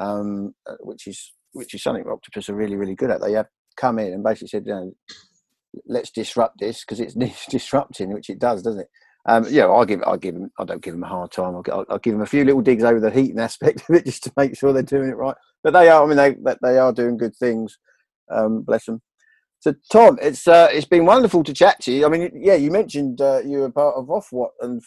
[0.00, 3.20] um, uh, which is which is something Octopus are really, really good at.
[3.20, 4.92] They have come in and basically said, you know,
[5.86, 7.14] let's disrupt this because it's
[7.50, 8.90] disrupting, which it does, doesn't it?
[9.26, 11.54] Um, yeah, I give I give them I don't give them a hard time.
[11.54, 14.24] I'll, I'll, give them a few little digs over the heating aspect of it just
[14.24, 15.36] to make sure they're doing it right.
[15.62, 17.78] But they are, I mean, they they are doing good things.
[18.30, 19.02] Um, bless them.
[19.62, 22.04] So, Tom, it's uh, it's been wonderful to chat to you.
[22.04, 24.82] I mean, yeah, you mentioned uh, you were part of Ofwat, and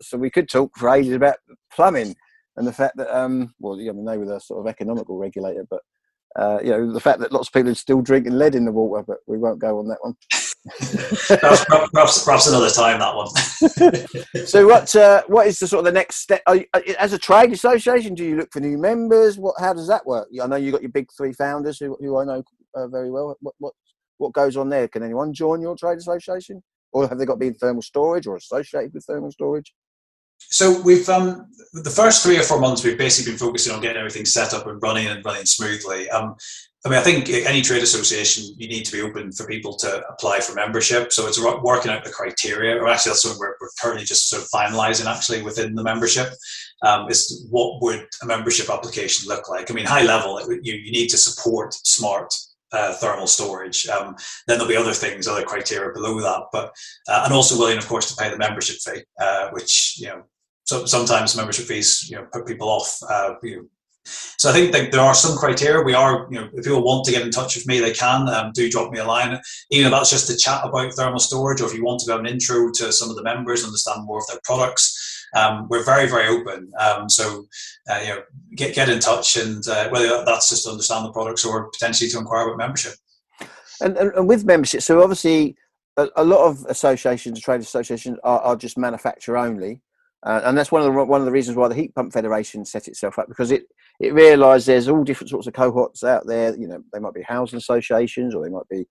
[0.00, 1.38] so we could talk for ages about
[1.72, 2.14] plumbing
[2.56, 5.66] and the fact that, um, well, I mean, they were the sort of economical regulator,
[5.68, 5.82] but
[6.38, 8.70] uh, you know, the fact that lots of people are still drinking lead in the
[8.70, 10.14] water, but we won't go on that one.
[11.40, 14.46] perhaps, perhaps, perhaps, another time that one.
[14.46, 16.42] so, what uh, what is the sort of the next step?
[16.48, 16.64] You,
[16.96, 19.36] as a trade association, do you look for new members?
[19.36, 20.28] What how does that work?
[20.40, 22.44] I know you have got your big three founders who, who I know
[22.76, 23.36] uh, very well.
[23.40, 23.74] What, what
[24.18, 24.88] what goes on there?
[24.88, 26.62] Can anyone join your trade association,
[26.92, 29.72] or have they got to be in thermal storage or associated with thermal storage?
[30.38, 33.98] So we've um, the first three or four months we've basically been focusing on getting
[33.98, 36.08] everything set up and running and running smoothly.
[36.10, 36.36] Um,
[36.84, 40.06] I mean, I think any trade association you need to be open for people to
[40.08, 41.12] apply for membership.
[41.12, 44.42] So it's working out the criteria, or actually that's something we're, we're currently just sort
[44.42, 46.28] of finalising actually within the membership.
[46.82, 49.68] Um, is what would a membership application look like?
[49.68, 52.32] I mean, high level, you, you need to support smart
[52.76, 53.86] uh, thermal storage.
[53.88, 54.16] Um,
[54.46, 56.74] then there'll be other things, other criteria below that, but
[57.08, 60.22] uh, and also willing, of course, to pay the membership fee, uh, which you know
[60.64, 62.98] so, sometimes membership fees you know put people off.
[63.08, 63.66] Uh, you know.
[64.38, 65.82] So I think that there are some criteria.
[65.82, 68.28] We are, you know, if people want to get in touch with me, they can.
[68.28, 69.36] Um, do drop me a line,
[69.72, 72.20] even if that's just to chat about thermal storage, or if you want to have
[72.20, 76.08] an intro to some of the members, understand more of their products um, we're very
[76.08, 76.70] very open.
[76.78, 77.46] Um, so
[77.90, 78.22] uh, you know,
[78.54, 82.10] get get in touch, and uh, whether that's just to understand the products or potentially
[82.10, 82.94] to inquire about membership.
[83.80, 85.56] And, and, and with membership, so obviously
[85.96, 89.82] a, a, lot of associations, trade associations, are, are just manufacturer only.
[90.22, 92.64] Uh, and that's one of the one of the reasons why the Heat Pump Federation
[92.64, 93.64] set itself up because it
[94.00, 96.56] it realised there's all different sorts of cohorts out there.
[96.56, 98.86] You know, they might be housing associations or they might be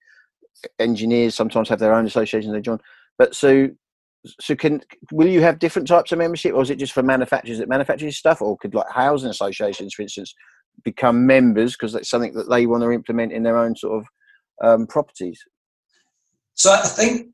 [0.79, 2.79] engineers sometimes have their own associations they join.
[3.17, 3.69] But so
[4.39, 7.59] so can will you have different types of membership, or is it just for manufacturers
[7.59, 10.33] that manufacture stuff, or could like housing associations, for instance,
[10.83, 14.07] become members because that's something that they want to implement in their own sort of
[14.63, 15.41] um, properties?
[16.53, 17.29] So I think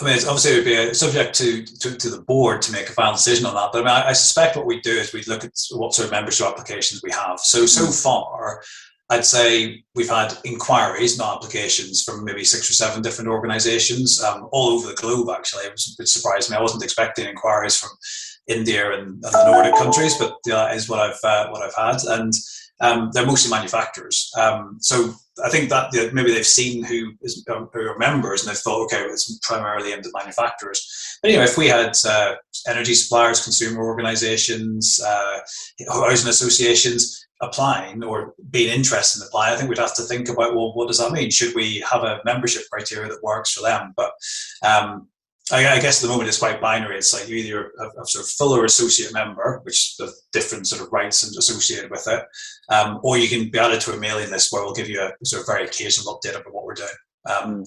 [0.00, 2.90] I mean, obviously, it would be a subject to, to, to, the board to make
[2.90, 3.70] a final decision on that.
[3.72, 6.04] But I, mean, I, I suspect what we do is we look at what sort
[6.04, 7.40] of membership applications we have.
[7.40, 8.02] So, so mm.
[8.02, 8.62] far,
[9.08, 14.48] I'd say we've had inquiries, not applications, from maybe six or seven different organisations um,
[14.50, 15.28] all over the globe.
[15.30, 16.56] Actually, it, was, it surprised me.
[16.56, 17.90] I wasn't expecting inquiries from
[18.48, 22.02] India and, and the Nordic countries, but that is what I've uh, what I've had,
[22.20, 22.32] and
[22.80, 24.30] um, they're mostly manufacturers.
[24.36, 27.98] Um, so I think that you know, maybe they've seen who is um, who are
[27.98, 31.18] members and they've thought, okay, well, it's primarily aimed at manufacturers.
[31.22, 32.34] But anyway, if we had uh,
[32.68, 35.38] energy suppliers, consumer organisations, uh,
[35.88, 40.54] housing associations applying or being interested in applying, I think we'd have to think about
[40.54, 41.30] well, what does that mean?
[41.30, 43.92] Should we have a membership criteria that works for them?
[43.96, 44.12] But
[44.62, 45.08] um,
[45.52, 46.96] I, I, guess at the moment it's quite binary.
[46.96, 50.82] It's like you either a, a sort of fuller associate member, which the different sort
[50.82, 52.24] of rights associated with it,
[52.68, 55.12] um, or you can be added to a mailing list where we'll give you a
[55.24, 56.88] sort of very occasional update about what we're doing.
[57.30, 57.64] Um,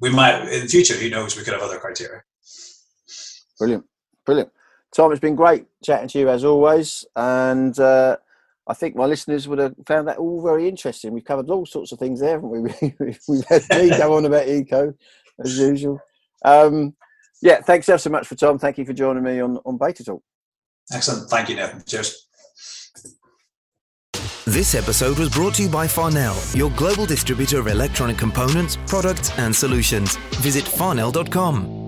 [0.00, 1.36] we might in the future, who knows?
[1.36, 2.22] We could have other criteria.
[3.58, 3.84] Brilliant,
[4.24, 4.50] brilliant.
[4.92, 8.16] Tom, it's been great chatting to you as always, and uh,
[8.70, 11.12] I think my listeners would have found that all very interesting.
[11.12, 12.60] We've covered all sorts of things there, haven't we?
[13.28, 14.94] We've had me go on about eco
[15.44, 16.00] as usual.
[16.44, 16.94] Um,
[17.42, 18.60] yeah, thanks ever so much for Tom.
[18.60, 20.22] Thank you for joining me on, on Beta Talk.
[20.92, 21.28] Excellent.
[21.28, 21.82] Thank you, Nathan.
[21.84, 22.28] Cheers.
[24.46, 29.36] This episode was brought to you by Farnell, your global distributor of electronic components, products,
[29.36, 30.16] and solutions.
[30.36, 31.79] Visit farnell.com.